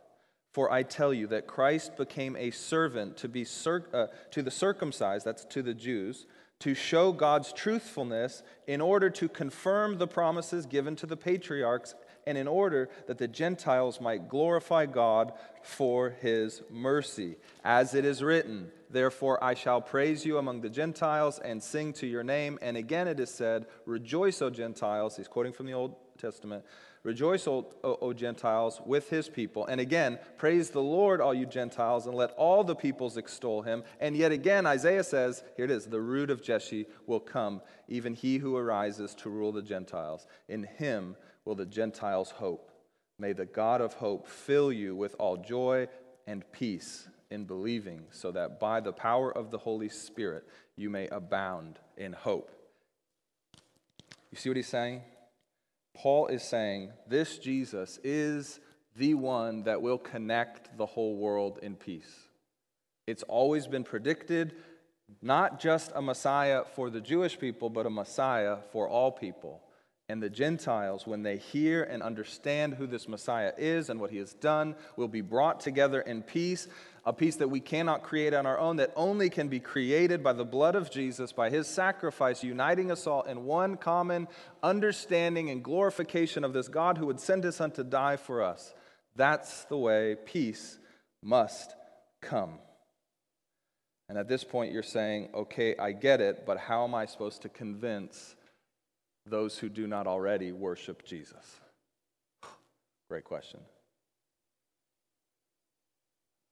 For 0.51 0.71
I 0.71 0.83
tell 0.83 1.13
you 1.13 1.27
that 1.27 1.45
Christ 1.45 1.97
became 1.97 2.35
a 2.35 2.51
servant 2.51 3.17
to, 3.17 3.27
be 3.27 3.45
uh, 3.93 4.07
to 4.31 4.41
the 4.41 4.51
circumcised, 4.51 5.25
that's 5.25 5.45
to 5.45 5.61
the 5.61 5.73
Jews, 5.73 6.25
to 6.59 6.73
show 6.73 7.11
God's 7.11 7.53
truthfulness 7.53 8.41
in 8.65 8.81
order 8.81 9.09
to 9.11 9.29
confirm 9.29 9.97
the 9.97 10.07
promises 10.07 10.65
given 10.65 10.95
to 10.95 11.05
the 11.05 11.17
patriarchs 11.17 11.93
and 12.25 12.37
in 12.37 12.47
order 12.47 12.89
that 13.05 13.19
the 13.19 13.27
Gentiles 13.27 14.01
might 14.01 14.27
glorify 14.27 14.85
God 14.85 15.33
for 15.61 16.09
his 16.09 16.61
mercy. 16.69 17.35
As 17.63 17.93
it 17.93 18.03
is 18.03 18.23
written, 18.23 18.71
Therefore 18.89 19.41
I 19.43 19.53
shall 19.53 19.81
praise 19.81 20.25
you 20.25 20.37
among 20.37 20.61
the 20.61 20.69
Gentiles 20.69 21.39
and 21.39 21.61
sing 21.61 21.93
to 21.93 22.07
your 22.07 22.23
name. 22.23 22.57
And 22.61 22.75
again 22.75 23.07
it 23.07 23.19
is 23.19 23.29
said, 23.29 23.67
Rejoice, 23.85 24.41
O 24.41 24.49
Gentiles. 24.49 25.17
He's 25.17 25.27
quoting 25.27 25.53
from 25.53 25.67
the 25.67 25.73
Old 25.73 25.95
Testament. 26.17 26.65
Rejoice, 27.03 27.47
o, 27.47 27.73
o, 27.83 27.97
o, 28.01 28.13
Gentiles, 28.13 28.81
with 28.85 29.09
his 29.09 29.29
people. 29.29 29.65
And 29.67 29.79
again, 29.79 30.19
praise 30.37 30.69
the 30.69 30.81
Lord, 30.81 31.21
all 31.21 31.33
you 31.33 31.45
Gentiles, 31.45 32.05
and 32.05 32.15
let 32.15 32.31
all 32.31 32.63
the 32.63 32.75
peoples 32.75 33.15
extol 33.15 33.61
him. 33.61 33.83
And 33.99 34.17
yet 34.17 34.31
again, 34.31 34.65
Isaiah 34.65 35.03
says, 35.03 35.43
here 35.55 35.65
it 35.65 35.71
is, 35.71 35.85
the 35.85 36.01
root 36.01 36.29
of 36.29 36.41
Jesse 36.41 36.85
will 37.05 37.19
come, 37.19 37.61
even 37.87 38.13
he 38.13 38.39
who 38.39 38.57
arises 38.57 39.15
to 39.15 39.29
rule 39.29 39.51
the 39.51 39.61
Gentiles. 39.61 40.27
In 40.49 40.63
him 40.63 41.15
will 41.45 41.55
the 41.55 41.65
Gentiles 41.65 42.31
hope. 42.31 42.71
May 43.19 43.33
the 43.33 43.45
God 43.45 43.79
of 43.79 43.93
hope 43.93 44.27
fill 44.27 44.71
you 44.71 44.95
with 44.95 45.15
all 45.17 45.37
joy 45.37 45.87
and 46.27 46.43
peace 46.51 47.07
in 47.29 47.45
believing, 47.45 48.03
so 48.11 48.31
that 48.31 48.59
by 48.59 48.79
the 48.79 48.93
power 48.93 49.31
of 49.31 49.51
the 49.51 49.57
Holy 49.57 49.89
Spirit 49.89 50.47
you 50.75 50.89
may 50.89 51.07
abound 51.07 51.79
in 51.97 52.13
hope. 52.13 52.51
You 54.31 54.37
see 54.37 54.49
what 54.49 54.57
he's 54.57 54.67
saying? 54.67 55.01
Paul 55.97 56.27
is 56.27 56.43
saying 56.43 56.91
this 57.07 57.39
Jesus 57.39 57.99
is 58.03 58.59
the 58.95 59.15
one 59.15 59.63
that 59.63 59.81
will 59.81 59.97
connect 59.97 60.77
the 60.77 60.85
whole 60.85 61.15
world 61.17 61.59
in 61.61 61.75
peace. 61.75 62.11
It's 63.07 63.23
always 63.23 63.65
been 63.65 63.83
predicted, 63.83 64.53
not 65.21 65.59
just 65.59 65.91
a 65.95 66.01
Messiah 66.01 66.63
for 66.75 66.89
the 66.91 67.01
Jewish 67.01 67.39
people, 67.39 67.69
but 67.69 67.85
a 67.87 67.89
Messiah 67.89 68.57
for 68.71 68.87
all 68.87 69.11
people. 69.11 69.61
And 70.09 70.23
the 70.23 70.29
Gentiles, 70.29 71.05
when 71.05 71.23
they 71.23 71.37
hear 71.37 71.83
and 71.83 72.01
understand 72.01 72.75
who 72.75 72.87
this 72.87 73.09
Messiah 73.09 73.51
is 73.57 73.89
and 73.89 73.99
what 73.99 74.11
he 74.11 74.17
has 74.17 74.33
done, 74.33 74.75
will 74.95 75.09
be 75.09 75.21
brought 75.21 75.59
together 75.59 75.99
in 75.99 76.23
peace 76.23 76.67
a 77.07 77.13
peace 77.13 77.37
that 77.37 77.47
we 77.47 77.61
cannot 77.61 78.03
create 78.03 78.33
on 78.33 78.45
our 78.45 78.59
own, 78.59 78.75
that 78.75 78.91
only 78.97 79.29
can 79.29 79.47
be 79.47 79.61
created 79.61 80.21
by 80.21 80.33
the 80.33 80.43
blood 80.43 80.75
of 80.75 80.91
Jesus, 80.91 81.31
by 81.31 81.49
his 81.49 81.65
sacrifice, 81.65 82.43
uniting 82.43 82.91
us 82.91 83.07
all 83.07 83.21
in 83.21 83.45
one 83.45 83.77
common 83.77 84.27
understanding 84.61 85.49
and 85.49 85.63
glorification 85.63 86.43
of 86.43 86.51
this 86.51 86.67
God 86.67 86.97
who 86.97 87.05
would 87.05 87.21
send 87.21 87.45
his 87.45 87.55
son 87.55 87.71
to 87.71 87.83
die 87.85 88.17
for 88.17 88.43
us. 88.43 88.73
That's 89.15 89.63
the 89.63 89.77
way 89.77 90.17
peace 90.25 90.79
must 91.23 91.75
come. 92.21 92.59
And 94.09 94.17
at 94.17 94.27
this 94.27 94.43
point, 94.43 94.73
you're 94.73 94.83
saying, 94.83 95.29
okay, 95.33 95.77
I 95.77 95.93
get 95.93 96.19
it, 96.19 96.45
but 96.45 96.57
how 96.57 96.83
am 96.83 96.93
I 96.93 97.05
supposed 97.05 97.41
to 97.43 97.49
convince 97.49 98.35
those 99.29 99.57
who 99.57 99.69
do 99.69 99.87
not 99.87 100.07
already 100.07 100.51
worship 100.51 101.05
Jesus? 101.05 101.59
Great 103.09 103.23
question. 103.23 103.59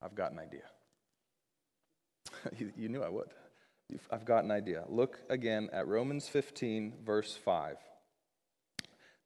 I've 0.02 0.16
got 0.16 0.32
an 0.32 0.40
idea. 0.40 0.62
you, 2.78 2.90
knew 2.90 3.04
I 3.04 3.10
would. 3.10 3.30
I've 4.12 4.26
got 4.26 4.44
an 4.44 4.52
idea. 4.52 4.84
Look 4.88 5.20
again 5.30 5.70
at 5.74 5.88
Romans 5.88 6.28
15, 6.28 6.94
verse 7.06 7.36
5. 7.36 7.78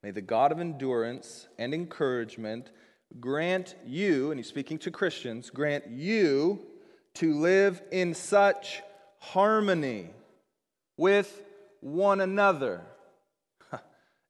May 0.02 0.10
the 0.10 0.22
God 0.22 0.52
of 0.52 0.60
endurance 0.60 1.48
and 1.58 1.74
encouragement 1.74 2.70
grant 3.18 3.74
you, 3.86 4.30
and 4.30 4.38
he's 4.38 4.48
speaking 4.48 4.78
to 4.78 4.90
Christians, 4.90 5.50
grant 5.50 5.88
you 5.88 6.60
to 7.14 7.34
live 7.34 7.82
in 7.90 8.14
such 8.14 8.82
harmony 9.18 10.10
with 10.96 11.42
one 11.80 12.20
another 12.20 12.82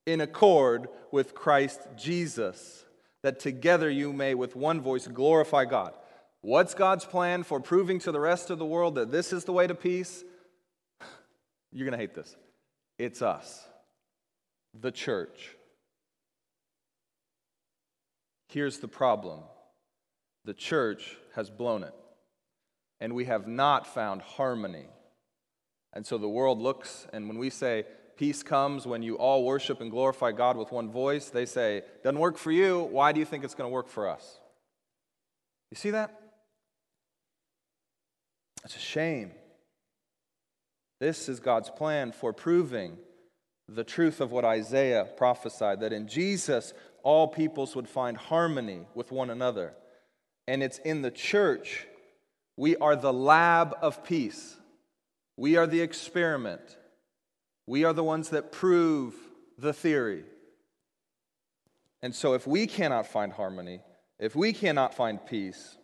in 0.06 0.20
accord 0.20 0.88
with 1.10 1.34
Christ 1.34 1.80
Jesus, 1.96 2.84
that 3.22 3.38
together 3.38 3.90
you 3.90 4.12
may 4.12 4.34
with 4.34 4.56
one 4.56 4.80
voice 4.80 5.06
glorify 5.06 5.64
God. 5.64 5.92
What's 6.42 6.74
God's 6.74 7.04
plan 7.04 7.42
for 7.42 7.60
proving 7.60 7.98
to 8.00 8.12
the 8.12 8.20
rest 8.20 8.50
of 8.50 8.58
the 8.58 8.64
world 8.64 8.94
that 8.94 9.12
this 9.12 9.32
is 9.32 9.44
the 9.44 9.52
way 9.52 9.66
to 9.66 9.74
peace? 9.74 10.24
You're 11.72 11.86
going 11.86 11.98
to 11.98 12.02
hate 12.02 12.14
this. 12.14 12.34
It's 12.98 13.22
us, 13.22 13.66
the 14.78 14.90
church. 14.90 15.56
Here's 18.48 18.78
the 18.78 18.88
problem 18.88 19.40
the 20.44 20.54
church 20.54 21.16
has 21.34 21.50
blown 21.50 21.84
it, 21.84 21.94
and 23.00 23.14
we 23.14 23.26
have 23.26 23.46
not 23.46 23.86
found 23.86 24.22
harmony. 24.22 24.86
And 25.92 26.06
so 26.06 26.18
the 26.18 26.28
world 26.28 26.60
looks, 26.60 27.06
and 27.12 27.28
when 27.28 27.38
we 27.38 27.50
say 27.50 27.84
peace 28.20 28.42
comes 28.42 28.86
when 28.86 29.02
you 29.02 29.16
all 29.16 29.46
worship 29.46 29.80
and 29.80 29.90
glorify 29.90 30.30
God 30.30 30.58
with 30.58 30.70
one 30.70 30.90
voice, 30.90 31.30
they 31.30 31.46
say, 31.46 31.82
doesn't 32.04 32.18
work 32.18 32.36
for 32.36 32.52
you. 32.52 32.82
Why 32.82 33.12
do 33.12 33.18
you 33.18 33.24
think 33.24 33.44
it's 33.44 33.54
going 33.54 33.68
to 33.68 33.72
work 33.72 33.88
for 33.88 34.10
us? 34.10 34.38
You 35.70 35.78
see 35.78 35.92
that? 35.92 36.20
It's 38.62 38.76
a 38.76 38.78
shame. 38.78 39.30
This 41.00 41.30
is 41.30 41.40
God's 41.40 41.70
plan 41.70 42.12
for 42.12 42.34
proving 42.34 42.98
the 43.66 43.84
truth 43.84 44.20
of 44.20 44.32
what 44.32 44.44
Isaiah 44.44 45.08
prophesied 45.16 45.80
that 45.80 45.94
in 45.94 46.06
Jesus, 46.06 46.74
all 47.02 47.26
peoples 47.26 47.74
would 47.74 47.88
find 47.88 48.18
harmony 48.18 48.82
with 48.94 49.10
one 49.10 49.30
another. 49.30 49.72
And 50.46 50.62
it's 50.62 50.76
in 50.80 51.00
the 51.00 51.10
church, 51.10 51.86
we 52.58 52.76
are 52.76 52.96
the 52.96 53.14
lab 53.14 53.74
of 53.80 54.04
peace. 54.04 54.56
We 55.38 55.56
are 55.56 55.66
the 55.66 55.80
experiment. 55.80 56.76
We 57.70 57.84
are 57.84 57.92
the 57.92 58.02
ones 58.02 58.30
that 58.30 58.50
prove 58.50 59.14
the 59.56 59.72
theory. 59.72 60.24
And 62.02 62.12
so, 62.12 62.34
if 62.34 62.44
we 62.44 62.66
cannot 62.66 63.06
find 63.06 63.32
harmony, 63.32 63.78
if 64.18 64.34
we 64.34 64.52
cannot 64.52 64.92
find 64.92 65.24
peace, 65.24 65.76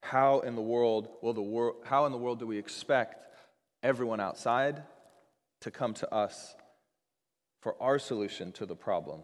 how 0.00 0.40
in 0.40 0.54
the 0.54 0.62
world 0.62 1.10
will 1.20 1.34
the 1.34 1.42
world 1.42 1.84
how 1.84 2.06
in 2.06 2.12
the 2.12 2.18
world 2.18 2.38
do 2.38 2.46
we 2.46 2.56
expect 2.56 3.26
everyone 3.82 4.20
outside 4.20 4.84
to 5.60 5.70
come 5.70 5.92
to 5.92 6.10
us 6.14 6.54
for 7.60 7.76
our 7.78 7.98
solution 7.98 8.50
to 8.52 8.64
the 8.64 8.74
problem? 8.74 9.20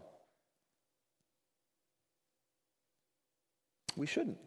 We 3.95 4.05
shouldn't. 4.05 4.37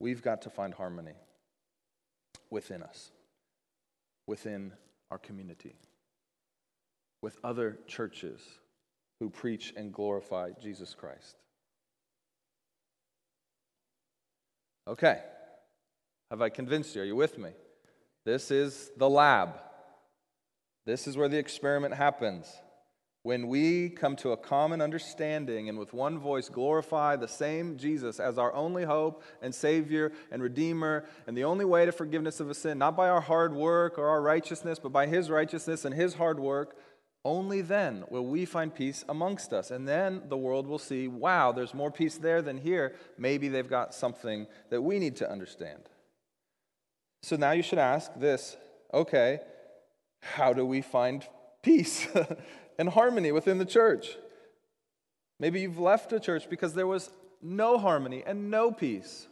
We've 0.00 0.22
got 0.22 0.40
to 0.42 0.48
find 0.48 0.72
harmony 0.72 1.16
within 2.48 2.82
us, 2.82 3.10
within 4.26 4.72
our 5.14 5.18
community, 5.18 5.76
with 7.22 7.38
other 7.44 7.78
churches 7.86 8.40
who 9.20 9.30
preach 9.30 9.72
and 9.76 9.92
glorify 9.92 10.50
Jesus 10.60 10.92
Christ. 10.92 11.36
Okay. 14.88 15.20
Have 16.32 16.42
I 16.42 16.48
convinced 16.48 16.96
you? 16.96 17.02
Are 17.02 17.04
you 17.04 17.14
with 17.14 17.38
me? 17.38 17.50
This 18.24 18.50
is 18.50 18.90
the 18.96 19.08
lab. 19.08 19.50
This 20.84 21.06
is 21.06 21.16
where 21.16 21.28
the 21.28 21.38
experiment 21.38 21.94
happens. 21.94 22.52
When 23.24 23.48
we 23.48 23.88
come 23.88 24.16
to 24.16 24.32
a 24.32 24.36
common 24.36 24.82
understanding 24.82 25.70
and 25.70 25.78
with 25.78 25.94
one 25.94 26.18
voice 26.18 26.50
glorify 26.50 27.16
the 27.16 27.26
same 27.26 27.78
Jesus 27.78 28.20
as 28.20 28.36
our 28.36 28.52
only 28.52 28.84
hope 28.84 29.22
and 29.40 29.54
Savior 29.54 30.12
and 30.30 30.42
Redeemer 30.42 31.06
and 31.26 31.34
the 31.34 31.44
only 31.44 31.64
way 31.64 31.86
to 31.86 31.92
forgiveness 31.92 32.38
of 32.38 32.50
a 32.50 32.54
sin, 32.54 32.76
not 32.76 32.98
by 32.98 33.08
our 33.08 33.22
hard 33.22 33.54
work 33.54 33.98
or 33.98 34.08
our 34.08 34.20
righteousness, 34.20 34.78
but 34.78 34.92
by 34.92 35.06
His 35.06 35.30
righteousness 35.30 35.86
and 35.86 35.94
His 35.94 36.12
hard 36.12 36.38
work, 36.38 36.76
only 37.24 37.62
then 37.62 38.04
will 38.10 38.26
we 38.26 38.44
find 38.44 38.74
peace 38.74 39.06
amongst 39.08 39.54
us. 39.54 39.70
And 39.70 39.88
then 39.88 40.24
the 40.28 40.36
world 40.36 40.66
will 40.66 40.78
see, 40.78 41.08
wow, 41.08 41.50
there's 41.50 41.72
more 41.72 41.90
peace 41.90 42.18
there 42.18 42.42
than 42.42 42.58
here. 42.58 42.94
Maybe 43.16 43.48
they've 43.48 43.66
got 43.66 43.94
something 43.94 44.46
that 44.68 44.82
we 44.82 44.98
need 44.98 45.16
to 45.16 45.30
understand. 45.30 45.88
So 47.22 47.36
now 47.36 47.52
you 47.52 47.62
should 47.62 47.78
ask 47.78 48.12
this 48.16 48.58
okay, 48.92 49.40
how 50.20 50.52
do 50.52 50.66
we 50.66 50.82
find 50.82 51.26
peace 51.62 52.06
and 52.78 52.88
harmony 52.88 53.32
within 53.32 53.58
the 53.58 53.64
church? 53.64 54.16
Maybe 55.40 55.60
you've 55.60 55.78
left 55.78 56.12
a 56.12 56.20
church 56.20 56.48
because 56.48 56.74
there 56.74 56.86
was 56.86 57.10
no 57.42 57.78
harmony 57.78 58.22
and 58.26 58.50
no 58.50 58.72
peace. 58.72 59.26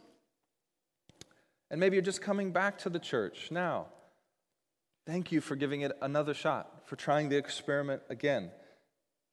And 1.71 1.79
maybe 1.79 1.95
you're 1.95 2.03
just 2.03 2.21
coming 2.21 2.51
back 2.51 2.77
to 2.79 2.89
the 2.89 2.99
church 2.99 3.49
now. 3.49 3.87
Thank 5.07 5.31
you 5.31 5.41
for 5.41 5.55
giving 5.55 5.81
it 5.81 5.91
another 6.01 6.33
shot, 6.33 6.87
for 6.87 6.95
trying 6.95 7.29
the 7.29 7.37
experiment 7.37 8.03
again. 8.09 8.51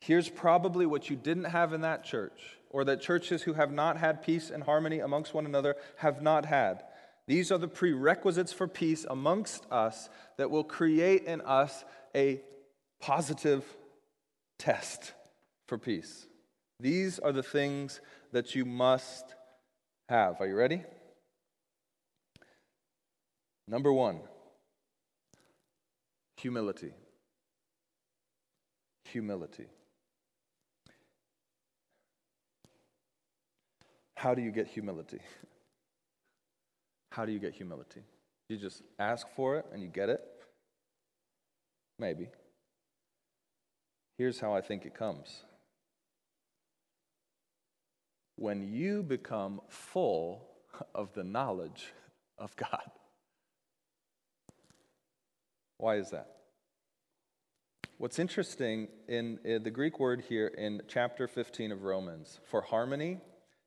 Here's 0.00 0.28
probably 0.28 0.86
what 0.86 1.10
you 1.10 1.16
didn't 1.16 1.44
have 1.44 1.72
in 1.72 1.82
that 1.82 2.04
church, 2.04 2.56
or 2.70 2.84
that 2.84 3.02
churches 3.02 3.42
who 3.42 3.52
have 3.52 3.70
not 3.70 3.98
had 3.98 4.22
peace 4.22 4.50
and 4.50 4.62
harmony 4.62 5.00
amongst 5.00 5.34
one 5.34 5.44
another 5.44 5.76
have 5.96 6.22
not 6.22 6.46
had. 6.46 6.82
These 7.26 7.52
are 7.52 7.58
the 7.58 7.68
prerequisites 7.68 8.52
for 8.52 8.66
peace 8.66 9.04
amongst 9.08 9.70
us 9.70 10.08
that 10.38 10.50
will 10.50 10.64
create 10.64 11.24
in 11.24 11.42
us 11.42 11.84
a 12.16 12.40
positive 13.00 13.64
test 14.60 15.14
for 15.66 15.78
peace. 15.78 16.26
These 16.78 17.18
are 17.18 17.32
the 17.32 17.42
things 17.42 18.00
that 18.32 18.54
you 18.54 18.64
must 18.64 19.34
have. 20.08 20.40
Are 20.40 20.46
you 20.46 20.54
ready? 20.54 20.82
Number 23.66 23.92
one 23.92 24.20
humility. 26.36 26.92
Humility. 29.06 29.66
How 34.16 34.34
do 34.34 34.42
you 34.42 34.50
get 34.50 34.66
humility? 34.66 35.20
How 37.10 37.24
do 37.24 37.32
you 37.32 37.38
get 37.38 37.54
humility? 37.54 38.02
You 38.48 38.56
just 38.56 38.82
ask 38.98 39.26
for 39.34 39.56
it 39.56 39.66
and 39.72 39.82
you 39.82 39.88
get 39.88 40.08
it? 40.08 40.20
Maybe. 41.98 42.28
Here's 44.20 44.38
how 44.38 44.54
I 44.54 44.60
think 44.60 44.84
it 44.84 44.92
comes 44.92 45.44
when 48.36 48.70
you 48.70 49.02
become 49.02 49.62
full 49.70 50.46
of 50.94 51.14
the 51.14 51.24
knowledge 51.24 51.86
of 52.36 52.54
God. 52.54 52.90
Why 55.78 55.96
is 55.96 56.10
that? 56.10 56.36
What's 57.96 58.18
interesting 58.18 58.88
in, 59.08 59.38
in, 59.42 59.62
the 59.62 59.70
Greek 59.70 59.98
word 59.98 60.24
here 60.28 60.48
in 60.48 60.82
chapter 60.86 61.26
15 61.26 61.72
of 61.72 61.84
Romans 61.84 62.40
for 62.44 62.60
harmony 62.60 63.20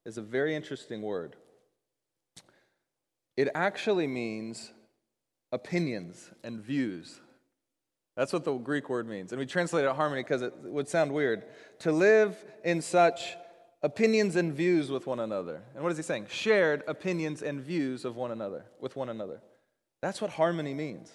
is 0.06 0.20
a 0.20 0.22
very 0.22 0.56
interesting 0.56 1.02
word. 1.02 1.36
It 3.36 3.50
actually 3.56 4.06
means 4.06 4.72
opinions 5.52 6.30
and 6.44 6.62
views. 6.62 7.22
That's 8.16 8.32
what 8.32 8.44
the 8.44 8.54
Greek 8.54 8.90
word 8.90 9.08
means. 9.08 9.32
And 9.32 9.40
we 9.40 9.46
translate 9.46 9.86
it 9.86 9.96
harmony 9.96 10.22
because 10.22 10.42
it 10.44 10.54
would 10.64 10.88
sound 10.88 11.12
weird. 11.12 11.46
To 11.80 11.92
live 11.92 12.38
in 12.64 12.82
such 12.82 13.36
opinions 13.82 14.36
and 14.36 14.54
views 14.54 14.90
with 14.90 15.08
one 15.08 15.20
another. 15.20 15.62
And 15.74 15.84
what 15.84 15.92
is 15.92 15.98
he 15.98 16.04
saying? 16.04 16.28
Shared 16.30 16.84
opinions 16.88 17.42
and 17.42 17.60
views 17.60 18.06
of 18.06 18.16
one 18.16 18.32
another, 18.32 18.66
with 18.80 18.96
one 18.96 19.10
another. 19.10 19.42
That's 20.02 20.22
what 20.22 20.32
harmony 20.32 20.74
means. 20.74 21.12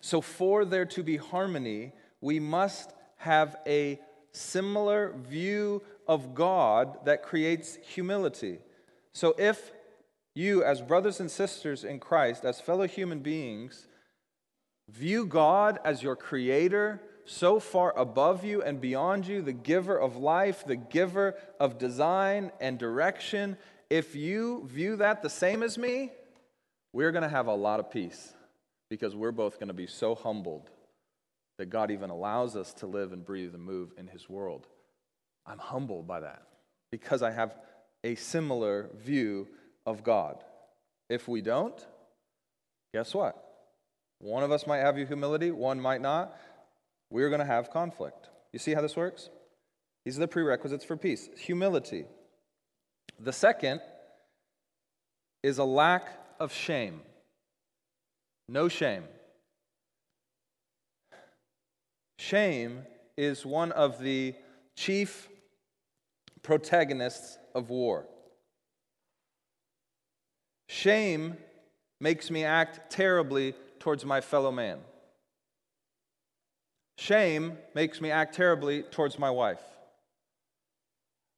So, 0.00 0.20
for 0.20 0.64
there 0.64 0.84
to 0.86 1.02
be 1.02 1.16
harmony, 1.16 1.92
we 2.20 2.38
must 2.38 2.92
have 3.16 3.56
a 3.66 3.98
similar 4.32 5.14
view 5.28 5.82
of 6.06 6.34
God 6.34 7.04
that 7.06 7.22
creates 7.22 7.76
humility. 7.82 8.58
So, 9.12 9.34
if 9.38 9.72
you, 10.34 10.62
as 10.62 10.82
brothers 10.82 11.18
and 11.18 11.30
sisters 11.30 11.82
in 11.82 11.98
Christ, 11.98 12.44
as 12.44 12.60
fellow 12.60 12.86
human 12.86 13.20
beings, 13.20 13.86
view 14.88 15.26
God 15.26 15.78
as 15.84 16.02
your 16.02 16.16
creator, 16.16 17.00
so 17.24 17.58
far 17.58 17.96
above 17.98 18.44
you 18.44 18.62
and 18.62 18.80
beyond 18.80 19.26
you, 19.26 19.42
the 19.42 19.52
giver 19.52 19.98
of 19.98 20.16
life, 20.16 20.64
the 20.64 20.76
giver 20.76 21.34
of 21.58 21.78
design 21.78 22.52
and 22.60 22.78
direction, 22.78 23.56
if 23.90 24.14
you 24.14 24.64
view 24.66 24.96
that 24.96 25.22
the 25.22 25.30
same 25.30 25.62
as 25.62 25.76
me, 25.76 26.12
we're 26.92 27.12
going 27.12 27.22
to 27.22 27.28
have 27.28 27.46
a 27.46 27.54
lot 27.54 27.80
of 27.80 27.90
peace 27.90 28.32
because 28.88 29.14
we're 29.14 29.32
both 29.32 29.58
going 29.58 29.68
to 29.68 29.74
be 29.74 29.86
so 29.86 30.14
humbled 30.14 30.70
that 31.58 31.66
God 31.66 31.90
even 31.90 32.10
allows 32.10 32.56
us 32.56 32.72
to 32.74 32.86
live 32.86 33.12
and 33.12 33.24
breathe 33.24 33.54
and 33.54 33.62
move 33.62 33.92
in 33.98 34.06
His 34.06 34.28
world. 34.28 34.66
I'm 35.46 35.58
humbled 35.58 36.06
by 36.06 36.20
that 36.20 36.42
because 36.90 37.22
I 37.22 37.30
have 37.30 37.56
a 38.04 38.14
similar 38.14 38.90
view 38.94 39.48
of 39.84 40.04
God. 40.04 40.42
If 41.08 41.28
we 41.28 41.40
don't, 41.40 41.86
guess 42.92 43.14
what? 43.14 43.45
One 44.18 44.42
of 44.42 44.50
us 44.50 44.66
might 44.66 44.78
have 44.78 44.96
humility, 44.96 45.50
one 45.50 45.80
might 45.80 46.00
not 46.00 46.36
we're 47.10 47.28
going 47.28 47.40
to 47.40 47.46
have 47.46 47.70
conflict. 47.70 48.28
You 48.52 48.58
see 48.58 48.74
how 48.74 48.80
this 48.80 48.96
works? 48.96 49.30
These 50.04 50.16
are 50.16 50.20
the 50.20 50.28
prerequisites 50.28 50.84
for 50.84 50.96
peace 50.96 51.28
humility. 51.36 52.04
The 53.18 53.32
second 53.32 53.80
is 55.42 55.58
a 55.58 55.64
lack 55.64 56.08
of 56.38 56.52
shame. 56.52 57.00
No 58.48 58.68
shame. 58.68 59.04
Shame 62.18 62.82
is 63.16 63.44
one 63.44 63.72
of 63.72 63.98
the 64.00 64.34
chief 64.76 65.28
protagonists 66.42 67.38
of 67.54 67.70
war. 67.70 68.06
Shame 70.68 71.36
makes 72.00 72.30
me 72.30 72.44
act 72.44 72.90
terribly 72.90 73.54
towards 73.80 74.04
my 74.04 74.20
fellow 74.20 74.50
man. 74.50 74.78
Shame 76.98 77.58
makes 77.74 78.00
me 78.00 78.10
act 78.10 78.34
terribly 78.34 78.82
towards 78.82 79.18
my 79.18 79.30
wife. 79.30 79.60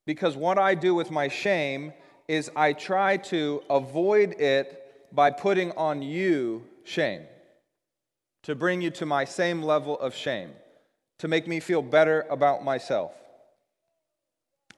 Because 0.06 0.36
what 0.36 0.58
I 0.58 0.74
do 0.74 0.94
with 0.94 1.10
my 1.10 1.28
shame 1.28 1.92
is 2.28 2.50
I 2.54 2.72
try 2.72 3.16
to 3.16 3.62
avoid 3.68 4.40
it 4.40 4.84
by 5.12 5.30
putting 5.30 5.72
on 5.72 6.02
you 6.02 6.64
shame, 6.84 7.22
to 8.44 8.54
bring 8.54 8.80
you 8.80 8.90
to 8.92 9.06
my 9.06 9.24
same 9.24 9.62
level 9.62 9.98
of 9.98 10.14
shame, 10.14 10.50
to 11.18 11.28
make 11.28 11.48
me 11.48 11.60
feel 11.60 11.82
better 11.82 12.26
about 12.30 12.64
myself. 12.64 13.12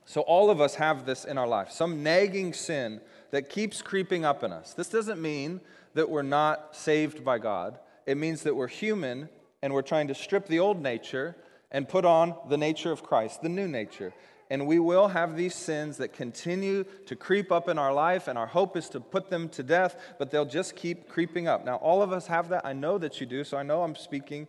So, 0.07 0.23
all 0.23 0.51
of 0.51 0.61
us 0.61 0.75
have 0.77 1.07
this 1.07 1.25
in 1.25 1.39
our 1.39 1.47
life 1.47 1.71
some 1.71 2.03
nagging 2.03 2.53
sin 2.53 3.01
that 3.31 3.49
keeps 3.49 3.83
creeping 3.83 4.25
up 4.25 4.43
in 4.43 4.53
us. 4.53 4.75
This 4.75 4.89
doesn't 4.89 5.23
mean 5.23 5.61
that 5.95 6.09
we're 6.09 6.23
not 6.23 6.77
saved 6.77 7.25
by 7.25 7.39
God, 7.39 7.79
it 8.07 8.17
means 8.17 8.43
that 8.43 8.57
we're 8.57 8.69
human 8.69 9.29
and 9.63 9.73
we're 9.73 9.83
trying 9.83 10.09
to 10.09 10.15
strip 10.15 10.47
the 10.47 10.59
old 10.59 10.81
nature 10.81 11.37
and 11.71 11.89
put 11.89 12.05
on 12.05 12.35
the 12.49 12.57
nature 12.57 12.91
of 12.93 13.03
Christ, 13.03 13.43
the 13.43 13.49
new 13.49 13.69
nature. 13.69 14.13
And 14.51 14.67
we 14.67 14.81
will 14.81 15.09
have 15.09 15.37
these 15.37 15.55
sins 15.55 15.99
that 15.99 16.13
continue 16.13 16.85
to 17.07 17.15
creep 17.15 17.53
up 17.53 17.69
in 17.69 17.79
our 17.79 17.93
life, 17.93 18.27
and 18.27 18.37
our 18.37 18.49
hope 18.49 18.77
is 18.77 18.89
to 18.91 19.01
put 19.01 19.31
them 19.31 19.49
to 19.51 19.63
death, 19.63 19.97
but 20.19 20.33
they'll 20.33 20.45
just 20.45 20.75
keep 20.75 21.09
creeping 21.09 21.47
up. 21.47 21.65
Now, 21.65 21.77
all 21.77 22.03
of 22.03 22.13
us 22.13 22.27
have 22.27 22.49
that. 22.49 22.67
I 22.67 22.73
know 22.73 22.99
that 22.99 23.21
you 23.21 23.27
do, 23.27 23.45
so 23.45 23.57
I 23.57 23.63
know 23.63 23.85
I'm 23.85 23.95
speaking 23.95 24.49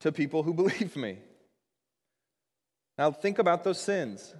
to 0.00 0.12
people 0.12 0.44
who 0.44 0.54
believe 0.62 0.94
me. 0.94 1.18
Now, 2.98 3.10
think 3.10 3.40
about 3.40 3.64
those 3.64 3.80
sins. 3.80 4.32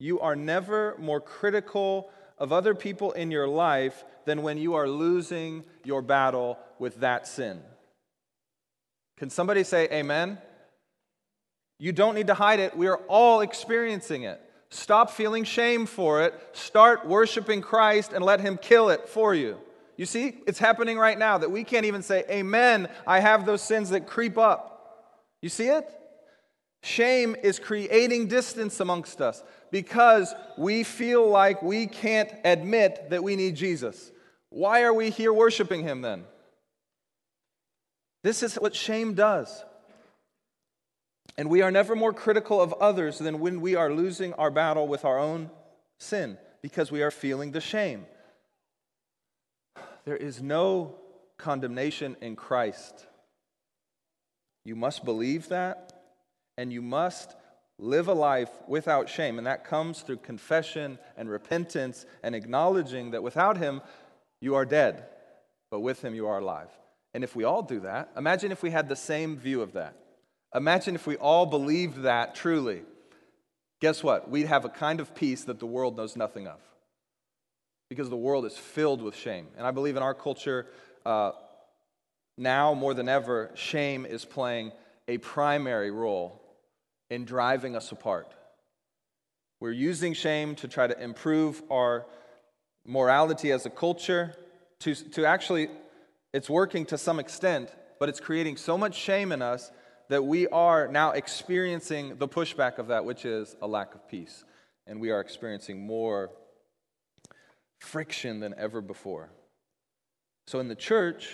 You 0.00 0.18
are 0.18 0.34
never 0.34 0.96
more 0.98 1.20
critical 1.20 2.10
of 2.40 2.52
other 2.52 2.74
people 2.74 3.12
in 3.12 3.30
your 3.30 3.46
life 3.46 4.04
than 4.24 4.42
when 4.42 4.58
you 4.58 4.74
are 4.74 4.88
losing 4.88 5.62
your 5.84 6.02
battle 6.02 6.58
with 6.78 7.00
that 7.00 7.28
sin. 7.28 7.60
Can 9.18 9.30
somebody 9.30 9.62
say 9.62 9.86
amen? 9.92 10.38
You 11.78 11.92
don't 11.92 12.14
need 12.14 12.28
to 12.28 12.34
hide 12.34 12.58
it. 12.58 12.76
We 12.76 12.88
are 12.88 13.00
all 13.08 13.42
experiencing 13.42 14.22
it. 14.22 14.40
Stop 14.70 15.10
feeling 15.10 15.44
shame 15.44 15.84
for 15.84 16.22
it. 16.22 16.34
Start 16.52 17.06
worshiping 17.06 17.60
Christ 17.60 18.12
and 18.12 18.24
let 18.24 18.40
Him 18.40 18.56
kill 18.56 18.88
it 18.88 19.08
for 19.08 19.34
you. 19.34 19.58
You 19.96 20.06
see, 20.06 20.38
it's 20.46 20.58
happening 20.58 20.96
right 20.96 21.18
now 21.18 21.38
that 21.38 21.50
we 21.50 21.64
can't 21.64 21.84
even 21.84 22.02
say, 22.02 22.24
Amen, 22.30 22.88
I 23.06 23.20
have 23.20 23.44
those 23.44 23.60
sins 23.60 23.90
that 23.90 24.06
creep 24.06 24.38
up. 24.38 25.20
You 25.42 25.48
see 25.48 25.66
it? 25.66 25.86
Shame 26.82 27.36
is 27.42 27.58
creating 27.58 28.28
distance 28.28 28.80
amongst 28.80 29.20
us 29.20 29.42
because 29.70 30.34
we 30.58 30.82
feel 30.82 31.28
like 31.28 31.62
we 31.62 31.86
can't 31.86 32.30
admit 32.44 33.10
that 33.10 33.22
we 33.22 33.36
need 33.36 33.56
Jesus. 33.56 34.10
Why 34.50 34.82
are 34.82 34.94
we 34.94 35.10
here 35.10 35.32
worshiping 35.32 35.82
Him 35.82 36.02
then? 36.02 36.24
This 38.22 38.42
is 38.42 38.56
what 38.56 38.74
shame 38.74 39.14
does. 39.14 39.64
And 41.38 41.48
we 41.48 41.62
are 41.62 41.70
never 41.70 41.96
more 41.96 42.12
critical 42.12 42.60
of 42.60 42.72
others 42.74 43.18
than 43.18 43.40
when 43.40 43.60
we 43.60 43.74
are 43.76 43.92
losing 43.92 44.34
our 44.34 44.50
battle 44.50 44.86
with 44.86 45.04
our 45.04 45.18
own 45.18 45.50
sin 45.98 46.36
because 46.60 46.92
we 46.92 47.02
are 47.02 47.10
feeling 47.10 47.52
the 47.52 47.60
shame. 47.60 48.04
There 50.04 50.16
is 50.16 50.42
no 50.42 50.96
condemnation 51.38 52.16
in 52.20 52.36
Christ. 52.36 53.06
You 54.64 54.76
must 54.76 55.04
believe 55.04 55.48
that, 55.48 55.92
and 56.58 56.72
you 56.72 56.82
must 56.82 57.34
live 57.80 58.08
a 58.08 58.14
life 58.14 58.50
without 58.68 59.08
shame. 59.08 59.38
And 59.38 59.46
that 59.46 59.64
comes 59.64 60.02
through 60.02 60.18
confession 60.18 60.98
and 61.16 61.28
repentance 61.28 62.06
and 62.22 62.34
acknowledging 62.34 63.12
that 63.12 63.22
without 63.22 63.56
Him, 63.56 63.80
you 64.40 64.54
are 64.54 64.64
dead, 64.64 65.04
but 65.70 65.80
with 65.80 66.02
Him, 66.04 66.14
you 66.14 66.26
are 66.28 66.38
alive. 66.38 66.68
And 67.14 67.24
if 67.24 67.34
we 67.34 67.44
all 67.44 67.62
do 67.62 67.80
that, 67.80 68.10
imagine 68.16 68.52
if 68.52 68.62
we 68.62 68.70
had 68.70 68.88
the 68.88 68.96
same 68.96 69.36
view 69.36 69.62
of 69.62 69.72
that. 69.72 69.94
Imagine 70.54 70.94
if 70.94 71.06
we 71.06 71.16
all 71.16 71.46
believed 71.46 72.02
that 72.02 72.34
truly. 72.34 72.82
Guess 73.80 74.02
what? 74.02 74.30
We'd 74.30 74.46
have 74.46 74.64
a 74.64 74.68
kind 74.68 75.00
of 75.00 75.14
peace 75.14 75.44
that 75.44 75.58
the 75.58 75.66
world 75.66 75.96
knows 75.96 76.16
nothing 76.16 76.46
of. 76.46 76.60
Because 77.88 78.10
the 78.10 78.16
world 78.16 78.44
is 78.44 78.56
filled 78.56 79.02
with 79.02 79.16
shame. 79.16 79.48
And 79.56 79.66
I 79.66 79.70
believe 79.70 79.96
in 79.96 80.02
our 80.02 80.14
culture, 80.14 80.66
uh, 81.04 81.32
now 82.36 82.74
more 82.74 82.94
than 82.94 83.08
ever, 83.08 83.50
shame 83.54 84.06
is 84.06 84.24
playing 84.24 84.72
a 85.08 85.18
primary 85.18 85.90
role 85.90 86.39
in 87.10 87.24
driving 87.24 87.76
us 87.76 87.92
apart. 87.92 88.32
We're 89.60 89.72
using 89.72 90.14
shame 90.14 90.54
to 90.56 90.68
try 90.68 90.86
to 90.86 90.98
improve 90.98 91.62
our 91.70 92.06
morality 92.86 93.52
as 93.52 93.66
a 93.66 93.70
culture, 93.70 94.34
to, 94.80 94.94
to 94.94 95.26
actually 95.26 95.68
it's 96.32 96.48
working 96.48 96.86
to 96.86 96.96
some 96.96 97.18
extent, 97.18 97.70
but 97.98 98.08
it's 98.08 98.20
creating 98.20 98.56
so 98.56 98.78
much 98.78 98.94
shame 98.94 99.32
in 99.32 99.42
us 99.42 99.70
that 100.08 100.24
we 100.24 100.46
are 100.48 100.88
now 100.88 101.10
experiencing 101.10 102.16
the 102.16 102.28
pushback 102.28 102.78
of 102.78 102.88
that, 102.88 103.04
which 103.04 103.24
is 103.24 103.54
a 103.60 103.66
lack 103.66 103.94
of 103.94 104.08
peace. 104.08 104.44
and 104.86 105.00
we 105.00 105.10
are 105.10 105.20
experiencing 105.20 105.86
more 105.86 106.30
friction 107.78 108.40
than 108.40 108.54
ever 108.58 108.80
before. 108.80 109.30
So 110.48 110.58
in 110.58 110.66
the 110.66 110.74
church, 110.74 111.28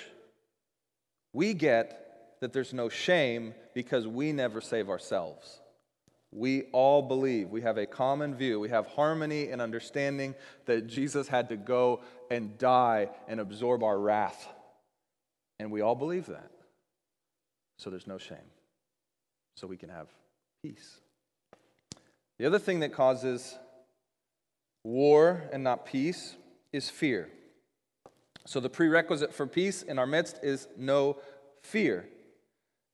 we 1.32 1.54
get 1.54 2.38
that 2.40 2.52
there's 2.52 2.74
no 2.74 2.88
shame 2.90 3.54
because 3.74 4.06
we 4.06 4.32
never 4.32 4.60
save 4.60 4.90
ourselves. 4.90 5.60
We 6.32 6.64
all 6.72 7.02
believe, 7.02 7.50
we 7.50 7.62
have 7.62 7.78
a 7.78 7.86
common 7.86 8.34
view, 8.34 8.60
we 8.60 8.68
have 8.68 8.86
harmony 8.88 9.50
and 9.50 9.62
understanding 9.62 10.34
that 10.66 10.86
Jesus 10.86 11.28
had 11.28 11.48
to 11.48 11.56
go 11.56 12.02
and 12.30 12.58
die 12.58 13.08
and 13.28 13.40
absorb 13.40 13.82
our 13.82 13.98
wrath. 13.98 14.48
And 15.58 15.70
we 15.70 15.80
all 15.80 15.94
believe 15.94 16.26
that. 16.26 16.50
So 17.78 17.90
there's 17.90 18.06
no 18.06 18.18
shame. 18.18 18.38
So 19.56 19.66
we 19.66 19.76
can 19.76 19.88
have 19.88 20.08
peace. 20.62 21.00
The 22.38 22.46
other 22.46 22.58
thing 22.58 22.80
that 22.80 22.92
causes 22.92 23.56
war 24.84 25.48
and 25.52 25.64
not 25.64 25.86
peace 25.86 26.36
is 26.72 26.90
fear. 26.90 27.30
So 28.44 28.60
the 28.60 28.68
prerequisite 28.68 29.34
for 29.34 29.46
peace 29.46 29.82
in 29.82 29.98
our 29.98 30.06
midst 30.06 30.38
is 30.42 30.68
no 30.76 31.18
fear. 31.62 32.08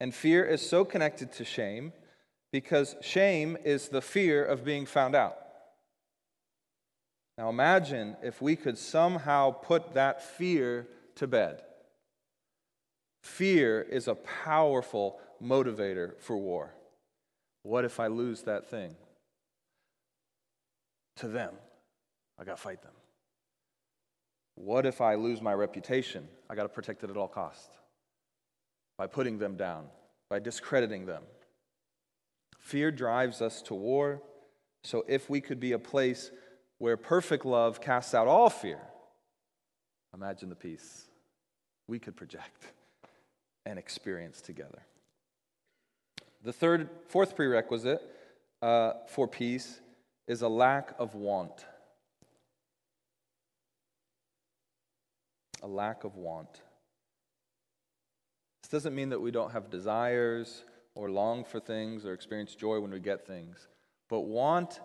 And 0.00 0.14
fear 0.14 0.44
is 0.44 0.66
so 0.66 0.84
connected 0.84 1.32
to 1.34 1.44
shame 1.44 1.92
because 2.53 2.94
shame 3.00 3.57
is 3.64 3.88
the 3.88 4.03
fear 4.03 4.44
of 4.44 4.64
being 4.64 4.86
found 4.86 5.14
out. 5.14 5.36
Now 7.38 7.48
imagine 7.48 8.16
if 8.22 8.42
we 8.42 8.57
could 8.57 8.76
somehow 8.76 9.50
put 9.50 9.94
that 9.94 10.22
fear 10.22 10.86
to 11.16 11.26
bed. 11.26 11.62
Fear 13.22 13.82
is 13.82 14.07
a 14.07 14.14
powerful 14.14 15.18
motivator 15.42 16.18
for 16.20 16.36
war. 16.36 16.74
What 17.62 17.84
if 17.84 17.98
I 18.00 18.09
lose 18.09 18.42
that 18.42 18.68
thing? 18.68 18.94
To 21.16 21.28
them, 21.28 21.55
I 22.38 22.44
got 22.44 22.57
to 22.57 22.62
fight 22.62 22.82
them. 22.82 22.92
What 24.57 24.84
if 24.84 25.00
I 25.00 25.14
lose 25.14 25.40
my 25.40 25.55
reputation? 25.55 26.28
I 26.50 26.55
got 26.55 26.64
to 26.64 26.68
protect 26.68 27.05
it 27.05 27.11
at 27.11 27.16
all 27.16 27.28
costs. 27.28 27.70
By 28.98 29.07
putting 29.07 29.38
them 29.38 29.57
down, 29.57 29.86
by 30.28 30.38
discrediting 30.38 31.07
them. 31.07 31.22
Fear 32.62 32.92
drives 32.92 33.42
us 33.42 33.60
to 33.62 33.74
war. 33.74 34.22
So 34.84 35.04
if 35.08 35.28
we 35.28 35.40
could 35.40 35.58
be 35.60 35.72
a 35.72 35.78
place 35.78 36.30
where 36.78 36.96
perfect 36.96 37.44
love 37.44 37.80
casts 37.80 38.14
out 38.14 38.28
all 38.28 38.48
fear, 38.48 38.78
imagine 40.14 40.48
the 40.48 40.54
peace 40.54 41.06
we 41.88 41.98
could 41.98 42.16
project 42.16 42.72
and 43.66 43.78
experience 43.78 44.40
together. 44.40 44.82
The 46.44 46.52
third, 46.52 46.88
fourth 47.08 47.34
prerequisite 47.36 48.00
uh, 48.62 48.92
for 49.08 49.26
peace 49.26 49.80
is 50.28 50.42
a 50.42 50.48
lack 50.48 50.94
of 51.00 51.16
want. 51.16 51.66
A 55.62 55.66
lack 55.66 56.04
of 56.04 56.16
want. 56.16 56.60
This 58.62 58.70
doesn't 58.70 58.94
mean 58.94 59.10
that 59.10 59.20
we 59.20 59.32
don't 59.32 59.50
have 59.50 59.68
desires 59.68 60.62
or 60.95 61.11
long 61.11 61.45
for 61.45 61.61
things 61.61 62.05
or 62.05 62.12
experience 62.12 62.55
joy 62.55 62.80
when 62.80 62.90
we 62.90 63.01
get 63.01 63.26
things. 63.26 63.68
But 64.09 64.20
want 64.20 64.80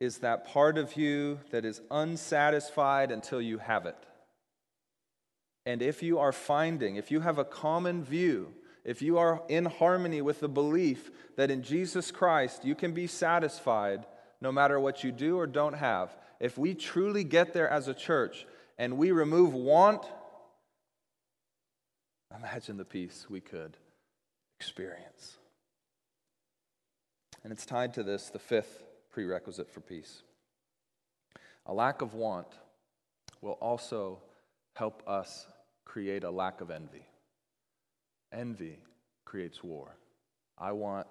is 0.00 0.18
that 0.18 0.46
part 0.46 0.78
of 0.78 0.96
you 0.96 1.40
that 1.50 1.64
is 1.64 1.80
unsatisfied 1.90 3.10
until 3.10 3.42
you 3.42 3.58
have 3.58 3.86
it. 3.86 3.96
And 5.66 5.82
if 5.82 6.02
you 6.02 6.18
are 6.18 6.32
finding, 6.32 6.96
if 6.96 7.10
you 7.10 7.20
have 7.20 7.38
a 7.38 7.44
common 7.44 8.04
view, 8.04 8.54
if 8.84 9.02
you 9.02 9.18
are 9.18 9.42
in 9.48 9.66
harmony 9.66 10.22
with 10.22 10.40
the 10.40 10.48
belief 10.48 11.10
that 11.36 11.50
in 11.50 11.62
Jesus 11.62 12.10
Christ 12.10 12.64
you 12.64 12.74
can 12.74 12.92
be 12.92 13.06
satisfied 13.06 14.06
no 14.40 14.52
matter 14.52 14.78
what 14.78 15.02
you 15.02 15.12
do 15.12 15.36
or 15.36 15.46
don't 15.46 15.74
have, 15.74 16.16
if 16.40 16.56
we 16.56 16.74
truly 16.74 17.24
get 17.24 17.52
there 17.52 17.68
as 17.68 17.88
a 17.88 17.94
church 17.94 18.46
and 18.78 18.96
we 18.96 19.10
remove 19.10 19.52
want, 19.52 20.06
imagine 22.34 22.76
the 22.76 22.84
peace 22.84 23.26
we 23.28 23.40
could 23.40 23.76
experience. 24.60 25.37
And 27.44 27.52
it's 27.52 27.66
tied 27.66 27.94
to 27.94 28.02
this, 28.02 28.30
the 28.30 28.38
fifth 28.38 28.84
prerequisite 29.10 29.70
for 29.70 29.80
peace. 29.80 30.22
A 31.66 31.72
lack 31.72 32.02
of 32.02 32.14
want 32.14 32.48
will 33.40 33.58
also 33.60 34.18
help 34.74 35.02
us 35.06 35.46
create 35.84 36.24
a 36.24 36.30
lack 36.30 36.60
of 36.60 36.70
envy. 36.70 37.06
Envy 38.32 38.78
creates 39.24 39.62
war. 39.62 39.96
I 40.58 40.72
want 40.72 41.06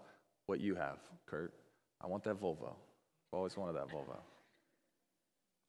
what 0.46 0.60
you 0.60 0.76
have, 0.76 0.98
Kurt. 1.26 1.54
I 2.02 2.08
want 2.08 2.24
that 2.26 2.40
Volvo. 2.40 2.70
I've 2.70 3.38
always 3.38 3.58
wanted 3.58 3.76
that 3.76 3.90
Volvo. 3.90 4.20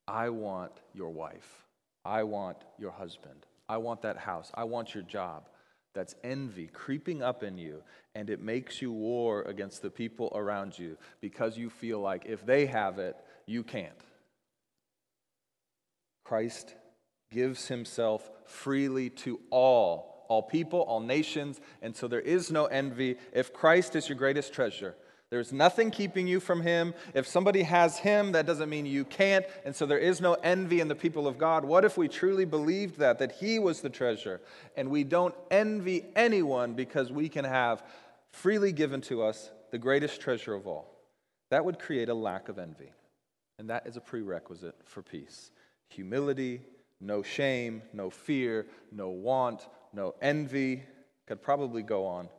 I 0.07 0.29
want 0.31 0.73
your 0.95 1.11
wife. 1.11 1.65
I 2.05 2.23
want 2.23 2.59
your 2.79 2.91
husband. 2.91 3.47
I 3.69 3.77
want 3.77 4.03
that 4.03 4.17
house. 4.17 4.51
I 4.55 4.65
want 4.65 4.95
your 4.95 5.03
job. 5.03 5.49
That's 5.95 6.15
envy 6.23 6.67
creeping 6.67 7.23
up 7.23 7.43
in 7.43 7.59
you, 7.59 7.83
and 8.15 8.31
it 8.31 8.41
makes 8.41 8.81
you 8.83 8.93
war 8.93 9.43
against 9.43 9.83
the 9.83 9.91
people 9.91 10.31
around 10.35 10.79
you 10.79 10.97
because 11.21 11.57
you 11.57 11.71
feel 11.71 12.01
like 12.01 12.25
if 12.27 12.45
they 12.45 12.67
have 12.67 12.99
it, 12.99 13.17
you 13.47 13.63
can't. 13.63 14.01
Christ 16.25 16.75
gives 17.31 17.69
himself 17.69 18.31
freely 18.45 19.11
to 19.11 19.41
all, 19.51 20.27
all 20.29 20.43
people, 20.43 20.81
all 20.81 21.01
nations, 21.01 21.61
and 21.83 21.97
so 21.97 22.07
there 22.07 22.21
is 22.21 22.51
no 22.51 22.67
envy. 22.67 23.17
If 23.33 23.53
Christ 23.53 23.97
is 23.97 24.09
your 24.09 24.19
greatest 24.19 24.53
treasure, 24.53 24.95
there's 25.31 25.53
nothing 25.53 25.91
keeping 25.91 26.27
you 26.27 26.41
from 26.41 26.63
him. 26.63 26.95
If 27.13 27.27
somebody 27.27 27.63
has 27.63 27.99
him, 27.99 28.33
that 28.33 28.47
doesn't 28.47 28.71
mean 28.71 28.87
you 28.87 29.05
can't. 29.05 29.45
And 29.65 29.77
so 29.77 29.85
there 29.85 29.99
is 29.99 30.23
no 30.23 30.35
envy 30.35 30.81
in 30.81 30.89
the 30.89 30.95
people 30.95 31.27
of 31.27 31.37
God. 31.37 31.67
What 31.67 31.85
if 31.85 31.99
we 31.99 32.09
truly 32.09 32.47
believed 32.47 32.99
that, 32.99 33.19
that 33.19 33.33
he 33.33 33.59
was 33.59 33.83
the 33.83 33.91
treasure, 33.91 34.41
and 34.75 34.89
we 34.89 35.05
don't 35.05 35.35
envy 35.51 36.07
anyone 36.17 36.73
because 36.73 37.13
we 37.13 37.29
can 37.29 37.45
have 37.45 37.83
freely 38.31 38.73
given 38.73 39.03
to 39.03 39.23
us 39.23 39.51
the 39.71 39.79
greatest 39.79 40.21
treasure 40.21 40.55
of 40.55 40.67
all? 40.67 40.95
That 41.51 41.65
would 41.65 41.79
create 41.79 42.09
a 42.09 42.15
lack 42.15 42.49
of 42.49 42.59
envy. 42.59 42.93
And 43.59 43.69
that 43.69 43.87
is 43.87 43.97
a 43.97 44.01
prerequisite 44.01 44.77
for 44.85 45.03
peace. 45.03 45.51
Humility, 45.89 46.63
no 47.01 47.23
shame, 47.23 47.83
no 47.93 48.09
fear, 48.09 48.67
no 48.93 49.11
want, 49.11 49.69
no 49.93 50.15
envy. 50.23 50.85
Could 51.27 51.43
probably 51.43 51.83
go 51.83 52.07
on. 52.07 52.31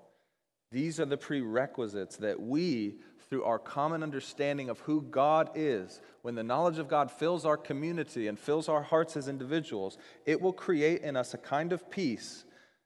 These 0.72 1.00
are 1.00 1.06
the 1.06 1.18
prerequisites 1.18 2.18
that 2.18 2.40
we, 2.40 2.96
through 3.30 3.44
our 3.44 3.60
common 3.60 4.04
understanding 4.04 4.70
of 4.70 4.80
who 4.80 5.02
God 5.02 5.50
is, 5.56 6.00
when 6.22 6.36
the 6.36 6.44
knowledge 6.44 6.78
of 6.78 6.88
God 6.88 7.12
fills 7.12 7.46
our 7.46 7.58
community 7.58 8.28
and 8.28 8.38
fills 8.38 8.70
our 8.70 8.84
hearts 8.84 9.18
as 9.18 9.28
individuals, 9.28 9.98
it 10.26 10.40
will 10.42 10.54
create 10.54 11.02
in 11.02 11.16
us 11.16 11.34
a 11.34 11.40
kind 11.40 11.74
of 11.74 11.90
peace 11.90 12.44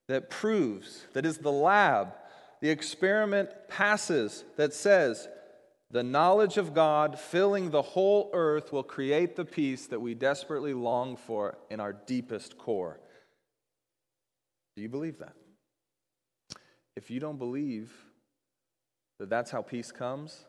that 0.08 0.30
proves, 0.30 1.06
that 1.14 1.26
is 1.26 1.38
the 1.38 1.52
lab, 1.52 2.14
the 2.62 2.70
experiment 2.70 3.50
passes 3.68 4.46
that 4.56 4.74
says, 4.74 5.28
the 5.92 6.04
knowledge 6.04 6.58
of 6.58 6.74
God 6.74 7.20
filling 7.20 7.70
the 7.70 7.82
whole 7.82 8.32
earth 8.34 8.72
will 8.72 8.84
create 8.84 9.36
the 9.36 9.46
peace 9.46 9.86
that 9.88 10.00
we 10.00 10.16
desperately 10.16 10.74
long 10.74 11.16
for 11.16 11.58
in 11.70 11.80
our 11.80 11.94
deepest 11.94 12.58
core. 12.58 13.00
Do 14.76 14.82
you 14.82 14.90
believe 14.90 15.20
that? 15.20 15.36
If 16.96 17.10
you 17.10 17.20
don't 17.20 17.38
believe 17.38 17.92
that 19.20 19.30
that's 19.30 19.52
how 19.52 19.62
peace 19.62 19.92
comes, 19.92 20.46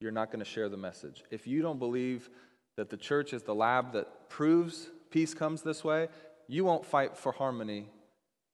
you're 0.00 0.10
not 0.10 0.30
going 0.30 0.44
to 0.44 0.50
share 0.50 0.68
the 0.68 0.76
message. 0.76 1.22
If 1.30 1.46
you 1.46 1.62
don't 1.62 1.78
believe 1.78 2.28
that 2.76 2.90
the 2.90 2.96
church 2.96 3.32
is 3.32 3.42
the 3.42 3.54
lab 3.54 3.92
that 3.92 4.28
proves 4.28 4.88
peace 5.10 5.34
comes 5.34 5.62
this 5.62 5.84
way, 5.84 6.08
you 6.48 6.64
won't 6.64 6.84
fight 6.84 7.16
for 7.16 7.32
harmony 7.32 7.86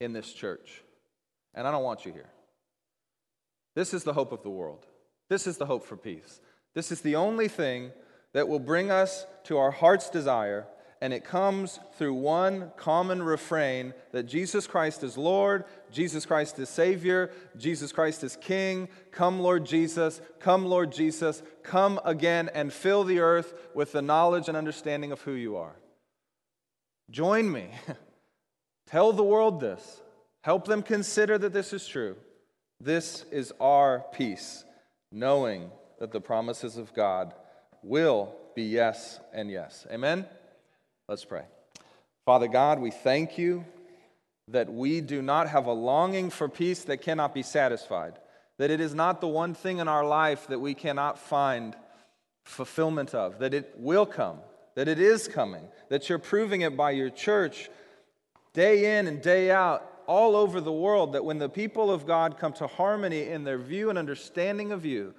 in 0.01 0.13
this 0.13 0.33
church. 0.33 0.83
And 1.55 1.67
I 1.67 1.71
don't 1.71 1.85
want 1.85 2.05
you 2.05 2.13
here. 2.13 2.31
This 3.75 3.95
is 3.95 4.05
the 4.05 4.13
hope 4.13 4.33
of 4.33 4.43
the 4.43 4.51
world. 4.51 4.87
This 5.31 5.47
is 5.47 5.57
the 5.57 5.67
hope 5.67 5.85
for 5.85 5.97
peace. 5.97 6.41
This 6.75 6.91
is 6.91 7.01
the 7.01 7.17
only 7.17 7.49
thing 7.49 7.93
that 8.35 8.49
will 8.49 8.59
bring 8.59 8.91
us 8.91 9.27
to 9.45 9.59
our 9.59 9.71
heart's 9.71 10.11
desire 10.11 10.67
and 11.01 11.13
it 11.13 11.25
comes 11.25 11.79
through 11.95 12.15
one 12.15 12.73
common 12.77 13.23
refrain 13.23 13.95
that 14.13 14.25
Jesus 14.25 14.67
Christ 14.67 15.05
is 15.05 15.17
Lord, 15.17 15.65
Jesus 15.93 16.27
Christ 16.27 16.59
is 16.59 16.69
Savior, 16.69 17.31
Jesus 17.57 17.93
Christ 17.93 18.25
is 18.25 18.37
King. 18.37 18.89
Come, 19.13 19.41
Lord 19.41 19.65
Jesus, 19.65 20.21
come, 20.41 20.67
Lord 20.67 20.91
Jesus, 20.91 21.43
come 21.63 22.01
again 22.05 22.51
and 22.53 22.73
fill 22.73 23.05
the 23.05 23.21
earth 23.21 23.55
with 23.75 23.93
the 23.93 24.03
knowledge 24.03 24.49
and 24.49 24.57
understanding 24.57 25.13
of 25.13 25.21
who 25.23 25.33
you 25.33 25.57
are. 25.57 25.77
Join 27.11 27.51
me. 27.51 27.69
Tell 28.87 29.13
the 29.13 29.25
world 29.25 29.61
this. 29.61 30.03
Help 30.43 30.67
them 30.67 30.83
consider 30.83 31.39
that 31.39 31.53
this 31.53 31.73
is 31.73 31.87
true. 31.87 32.17
This 32.81 33.25
is 33.31 33.53
our 33.61 34.05
peace, 34.13 34.65
knowing 35.13 35.71
that 35.99 36.13
the 36.13 36.21
promises 36.21 36.77
of 36.77 36.95
God 36.95 37.35
will 37.83 38.35
be 38.55 38.63
yes 38.65 39.21
and 39.33 39.51
yes. 39.51 39.87
Amen. 39.91 40.27
Let's 41.09 41.25
pray. 41.25 41.45
Father 42.27 42.49
God, 42.49 42.81
we 42.81 42.91
thank 42.91 43.39
you 43.39 43.65
that 44.49 44.71
we 44.71 45.01
do 45.01 45.23
not 45.23 45.49
have 45.49 45.65
a 45.65 45.73
longing 45.73 46.29
for 46.29 46.51
peace 46.51 46.85
that 46.85 46.99
cannot 46.99 47.33
be 47.33 47.43
satisfied, 47.43 48.19
that 48.59 48.71
it 48.71 48.79
is 48.79 48.95
not 48.95 49.23
the 49.23 49.29
one 49.29 49.55
thing 49.55 49.79
in 49.79 49.89
our 49.89 50.07
life 50.07 50.49
that 50.49 50.59
we 50.59 50.75
cannot 50.75 51.19
find 51.19 51.75
fulfillment 52.45 53.15
of, 53.15 53.39
that 53.39 53.55
it 53.55 53.73
will 53.79 54.05
come, 54.05 54.41
that 54.75 54.87
it 54.87 54.99
is 55.01 55.29
coming, 55.29 55.67
that 55.89 56.11
you're 56.11 56.19
proving 56.19 56.61
it 56.61 56.77
by 56.77 56.91
your 56.91 57.09
church 57.09 57.71
day 58.53 58.99
in 58.99 59.07
and 59.07 59.23
day 59.23 59.51
out 59.51 59.91
all 60.07 60.37
over 60.37 60.61
the 60.61 60.71
world, 60.71 61.15
that 61.15 61.25
when 61.25 61.39
the 61.39 61.49
people 61.49 61.91
of 61.91 62.07
God 62.07 62.37
come 62.39 62.53
to 62.55 62.67
harmony 62.67 63.29
in 63.29 63.45
their 63.45 63.59
view 63.59 63.89
and 63.89 63.99
understanding 63.99 64.73
of 64.73 64.85
you, 64.85 65.15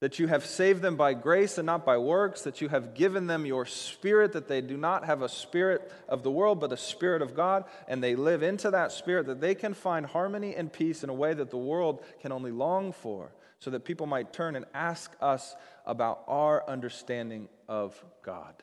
that 0.00 0.18
you 0.18 0.28
have 0.28 0.46
saved 0.46 0.80
them 0.80 0.96
by 0.96 1.12
grace 1.12 1.58
and 1.58 1.66
not 1.66 1.84
by 1.84 1.98
works, 1.98 2.42
that 2.42 2.60
you 2.60 2.68
have 2.68 2.94
given 2.94 3.26
them 3.26 3.44
your 3.44 3.66
spirit, 3.66 4.32
that 4.32 4.46
they 4.46 4.60
do 4.60 4.76
not 4.76 5.04
have 5.04 5.22
a 5.22 5.28
spirit 5.28 5.90
of 6.08 6.22
the 6.22 6.30
world, 6.30 6.60
but 6.60 6.72
a 6.72 6.76
spirit 6.76 7.20
of 7.20 7.34
God, 7.34 7.64
and 7.88 8.02
they 8.02 8.14
live 8.14 8.42
into 8.42 8.70
that 8.70 8.92
spirit, 8.92 9.26
that 9.26 9.40
they 9.40 9.56
can 9.56 9.74
find 9.74 10.06
harmony 10.06 10.54
and 10.54 10.72
peace 10.72 11.02
in 11.02 11.10
a 11.10 11.14
way 11.14 11.34
that 11.34 11.50
the 11.50 11.56
world 11.56 12.04
can 12.20 12.30
only 12.30 12.52
long 12.52 12.92
for, 12.92 13.32
so 13.58 13.70
that 13.70 13.84
people 13.84 14.06
might 14.06 14.32
turn 14.32 14.54
and 14.54 14.66
ask 14.72 15.12
us 15.20 15.56
about 15.84 16.22
our 16.28 16.68
understanding 16.68 17.48
of 17.68 18.00
God. 18.24 18.54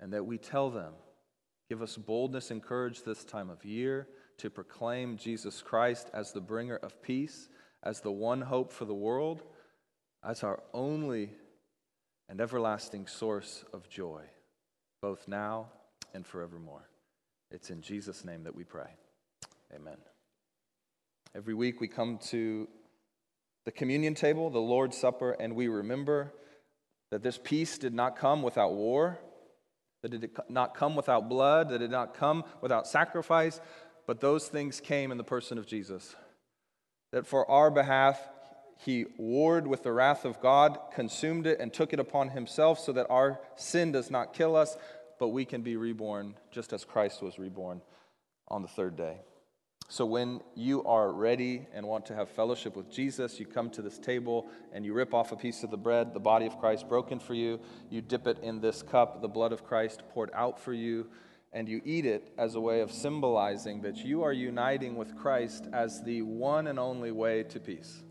And 0.00 0.12
that 0.12 0.26
we 0.26 0.38
tell 0.38 0.70
them, 0.70 0.94
give 1.68 1.82
us 1.82 1.96
boldness 1.96 2.50
and 2.50 2.60
courage 2.60 3.04
this 3.04 3.24
time 3.24 3.48
of 3.48 3.64
year 3.64 4.08
to 4.38 4.50
proclaim 4.50 5.16
Jesus 5.16 5.62
Christ 5.62 6.10
as 6.12 6.32
the 6.32 6.40
bringer 6.40 6.74
of 6.76 7.00
peace, 7.00 7.48
as 7.84 8.00
the 8.00 8.10
one 8.10 8.40
hope 8.40 8.72
for 8.72 8.84
the 8.84 8.94
world 8.94 9.44
as 10.24 10.42
our 10.42 10.62
only 10.72 11.30
and 12.28 12.40
everlasting 12.40 13.06
source 13.06 13.64
of 13.72 13.88
joy, 13.88 14.22
both 15.00 15.26
now 15.26 15.66
and 16.14 16.26
forevermore. 16.26 16.88
It's 17.50 17.70
in 17.70 17.82
Jesus' 17.82 18.24
name 18.24 18.44
that 18.44 18.54
we 18.54 18.64
pray. 18.64 18.88
Amen. 19.74 19.96
Every 21.34 21.54
week 21.54 21.80
we 21.80 21.88
come 21.88 22.18
to 22.28 22.68
the 23.64 23.72
communion 23.72 24.14
table, 24.14 24.50
the 24.50 24.58
Lord's 24.58 24.96
Supper, 24.96 25.32
and 25.32 25.54
we 25.54 25.68
remember 25.68 26.32
that 27.10 27.22
this 27.22 27.38
peace 27.42 27.78
did 27.78 27.94
not 27.94 28.16
come 28.16 28.42
without 28.42 28.74
war, 28.74 29.18
that 30.02 30.14
it 30.14 30.20
did 30.20 30.30
not 30.48 30.74
come 30.74 30.96
without 30.96 31.28
blood, 31.28 31.68
that 31.68 31.76
it 31.76 31.78
did 31.78 31.90
not 31.90 32.14
come 32.14 32.44
without 32.60 32.86
sacrifice, 32.86 33.60
but 34.06 34.20
those 34.20 34.48
things 34.48 34.80
came 34.80 35.12
in 35.12 35.18
the 35.18 35.24
person 35.24 35.58
of 35.58 35.66
Jesus. 35.66 36.16
That 37.12 37.26
for 37.26 37.48
our 37.50 37.70
behalf, 37.70 38.18
he 38.78 39.06
warred 39.16 39.66
with 39.66 39.82
the 39.82 39.92
wrath 39.92 40.24
of 40.24 40.40
God, 40.40 40.78
consumed 40.94 41.46
it, 41.46 41.60
and 41.60 41.72
took 41.72 41.92
it 41.92 42.00
upon 42.00 42.30
himself 42.30 42.78
so 42.78 42.92
that 42.92 43.06
our 43.10 43.40
sin 43.56 43.92
does 43.92 44.10
not 44.10 44.34
kill 44.34 44.56
us, 44.56 44.76
but 45.18 45.28
we 45.28 45.44
can 45.44 45.62
be 45.62 45.76
reborn 45.76 46.34
just 46.50 46.72
as 46.72 46.84
Christ 46.84 47.22
was 47.22 47.38
reborn 47.38 47.80
on 48.48 48.62
the 48.62 48.68
third 48.68 48.96
day. 48.96 49.20
So, 49.88 50.06
when 50.06 50.40
you 50.54 50.82
are 50.84 51.12
ready 51.12 51.66
and 51.74 51.86
want 51.86 52.06
to 52.06 52.14
have 52.14 52.30
fellowship 52.30 52.76
with 52.76 52.90
Jesus, 52.90 53.38
you 53.38 53.44
come 53.44 53.68
to 53.70 53.82
this 53.82 53.98
table 53.98 54.48
and 54.72 54.86
you 54.86 54.94
rip 54.94 55.12
off 55.12 55.32
a 55.32 55.36
piece 55.36 55.62
of 55.64 55.70
the 55.70 55.76
bread, 55.76 56.14
the 56.14 56.18
body 56.18 56.46
of 56.46 56.58
Christ 56.58 56.88
broken 56.88 57.20
for 57.20 57.34
you. 57.34 57.60
You 57.90 58.00
dip 58.00 58.26
it 58.26 58.38
in 58.42 58.60
this 58.60 58.82
cup, 58.82 59.20
the 59.20 59.28
blood 59.28 59.52
of 59.52 59.64
Christ 59.64 60.02
poured 60.14 60.30
out 60.32 60.58
for 60.58 60.72
you, 60.72 61.08
and 61.52 61.68
you 61.68 61.82
eat 61.84 62.06
it 62.06 62.32
as 62.38 62.54
a 62.54 62.60
way 62.60 62.80
of 62.80 62.90
symbolizing 62.90 63.82
that 63.82 63.98
you 63.98 64.22
are 64.22 64.32
uniting 64.32 64.96
with 64.96 65.14
Christ 65.14 65.66
as 65.74 66.02
the 66.02 66.22
one 66.22 66.68
and 66.68 66.78
only 66.78 67.10
way 67.10 67.42
to 67.42 67.60
peace. 67.60 68.02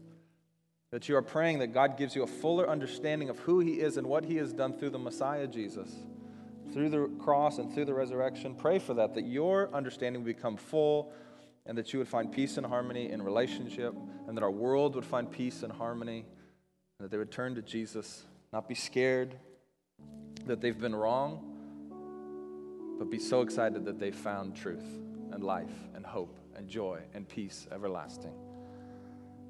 That 0.91 1.07
you 1.07 1.15
are 1.15 1.21
praying 1.21 1.59
that 1.59 1.73
God 1.73 1.97
gives 1.97 2.15
you 2.15 2.23
a 2.23 2.27
fuller 2.27 2.69
understanding 2.69 3.29
of 3.29 3.39
who 3.39 3.59
He 3.59 3.79
is 3.79 3.97
and 3.97 4.07
what 4.07 4.25
He 4.25 4.35
has 4.37 4.51
done 4.53 4.77
through 4.77 4.89
the 4.91 4.99
Messiah 4.99 5.47
Jesus, 5.47 5.89
through 6.73 6.89
the 6.89 7.09
cross 7.23 7.57
and 7.57 7.73
through 7.73 7.85
the 7.85 7.93
resurrection. 7.93 8.55
Pray 8.55 8.77
for 8.77 8.93
that, 8.95 9.15
that 9.15 9.25
your 9.25 9.73
understanding 9.73 10.23
would 10.23 10.35
become 10.35 10.57
full 10.57 11.13
and 11.65 11.77
that 11.77 11.93
you 11.93 11.99
would 11.99 12.07
find 12.07 12.31
peace 12.31 12.57
and 12.57 12.65
harmony 12.65 13.09
in 13.09 13.21
relationship 13.21 13.95
and 14.27 14.35
that 14.35 14.43
our 14.43 14.51
world 14.51 14.95
would 14.95 15.05
find 15.05 15.31
peace 15.31 15.63
and 15.63 15.71
harmony 15.71 16.25
and 16.99 17.05
that 17.05 17.11
they 17.11 17.17
would 17.17 17.31
turn 17.31 17.55
to 17.55 17.61
Jesus, 17.61 18.23
not 18.51 18.67
be 18.67 18.75
scared 18.75 19.35
that 20.45 20.61
they've 20.61 20.79
been 20.79 20.95
wrong, 20.95 21.47
but 22.97 23.09
be 23.09 23.19
so 23.19 23.41
excited 23.41 23.85
that 23.85 23.99
they 23.99 24.11
found 24.11 24.55
truth 24.55 24.85
and 25.31 25.43
life 25.43 25.71
and 25.95 26.05
hope 26.05 26.37
and 26.55 26.67
joy 26.67 26.99
and 27.13 27.27
peace 27.27 27.67
everlasting. 27.71 28.33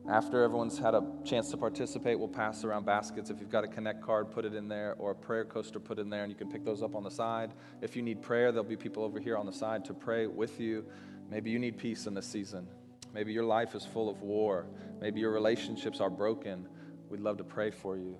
After 0.09 0.43
everyone's 0.43 0.77
had 0.77 0.95
a 0.95 1.03
chance 1.23 1.51
to 1.51 1.57
participate, 1.57 2.17
we'll 2.17 2.27
pass 2.27 2.63
around 2.63 2.85
baskets. 2.85 3.29
If 3.29 3.39
you've 3.39 3.51
got 3.51 3.63
a 3.63 3.67
Connect 3.67 4.01
card, 4.01 4.31
put 4.31 4.45
it 4.45 4.55
in 4.55 4.67
there, 4.67 4.95
or 4.97 5.11
a 5.11 5.15
prayer 5.15 5.45
coaster, 5.45 5.79
put 5.79 5.99
in 5.99 6.09
there, 6.09 6.23
and 6.23 6.31
you 6.31 6.37
can 6.37 6.51
pick 6.51 6.65
those 6.65 6.81
up 6.81 6.95
on 6.95 7.03
the 7.03 7.11
side. 7.11 7.53
If 7.81 7.95
you 7.95 8.01
need 8.01 8.21
prayer, 8.21 8.51
there'll 8.51 8.67
be 8.67 8.75
people 8.75 9.03
over 9.03 9.19
here 9.19 9.37
on 9.37 9.45
the 9.45 9.53
side 9.53 9.85
to 9.85 9.93
pray 9.93 10.25
with 10.25 10.59
you. 10.59 10.85
Maybe 11.29 11.51
you 11.51 11.59
need 11.59 11.77
peace 11.77 12.07
in 12.07 12.13
this 12.13 12.25
season. 12.25 12.67
Maybe 13.13 13.31
your 13.31 13.45
life 13.45 13.75
is 13.75 13.85
full 13.85 14.09
of 14.09 14.21
war. 14.21 14.65
Maybe 14.99 15.19
your 15.19 15.31
relationships 15.31 16.01
are 16.01 16.09
broken. 16.09 16.67
We'd 17.09 17.21
love 17.21 17.37
to 17.37 17.43
pray 17.43 17.69
for 17.69 17.95
you. 17.95 18.17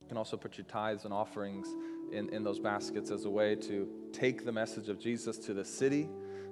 You 0.00 0.08
can 0.08 0.16
also 0.16 0.36
put 0.36 0.56
your 0.56 0.66
tithes 0.66 1.04
and 1.04 1.12
offerings 1.12 1.66
in, 2.12 2.28
in 2.28 2.44
those 2.44 2.60
baskets 2.60 3.10
as 3.10 3.24
a 3.24 3.30
way 3.30 3.56
to 3.56 3.88
take 4.12 4.44
the 4.44 4.52
message 4.52 4.88
of 4.88 5.00
Jesus 5.00 5.36
to 5.38 5.52
the 5.52 5.64
city 5.64 6.08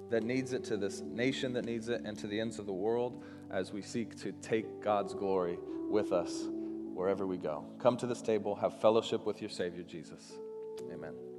that 0.09 0.23
needs 0.23 0.53
it, 0.53 0.63
to 0.65 0.77
this 0.77 1.01
nation 1.01 1.53
that 1.53 1.65
needs 1.65 1.89
it, 1.89 2.01
and 2.05 2.17
to 2.19 2.27
the 2.27 2.39
ends 2.39 2.59
of 2.59 2.65
the 2.65 2.73
world 2.73 3.23
as 3.51 3.71
we 3.71 3.81
seek 3.81 4.15
to 4.21 4.31
take 4.41 4.81
God's 4.81 5.13
glory 5.13 5.57
with 5.89 6.11
us 6.11 6.45
wherever 6.93 7.27
we 7.27 7.37
go. 7.37 7.65
Come 7.79 7.97
to 7.97 8.07
this 8.07 8.21
table, 8.21 8.55
have 8.55 8.79
fellowship 8.79 9.25
with 9.25 9.41
your 9.41 9.49
Savior, 9.49 9.83
Jesus. 9.83 10.33
Amen. 10.91 11.34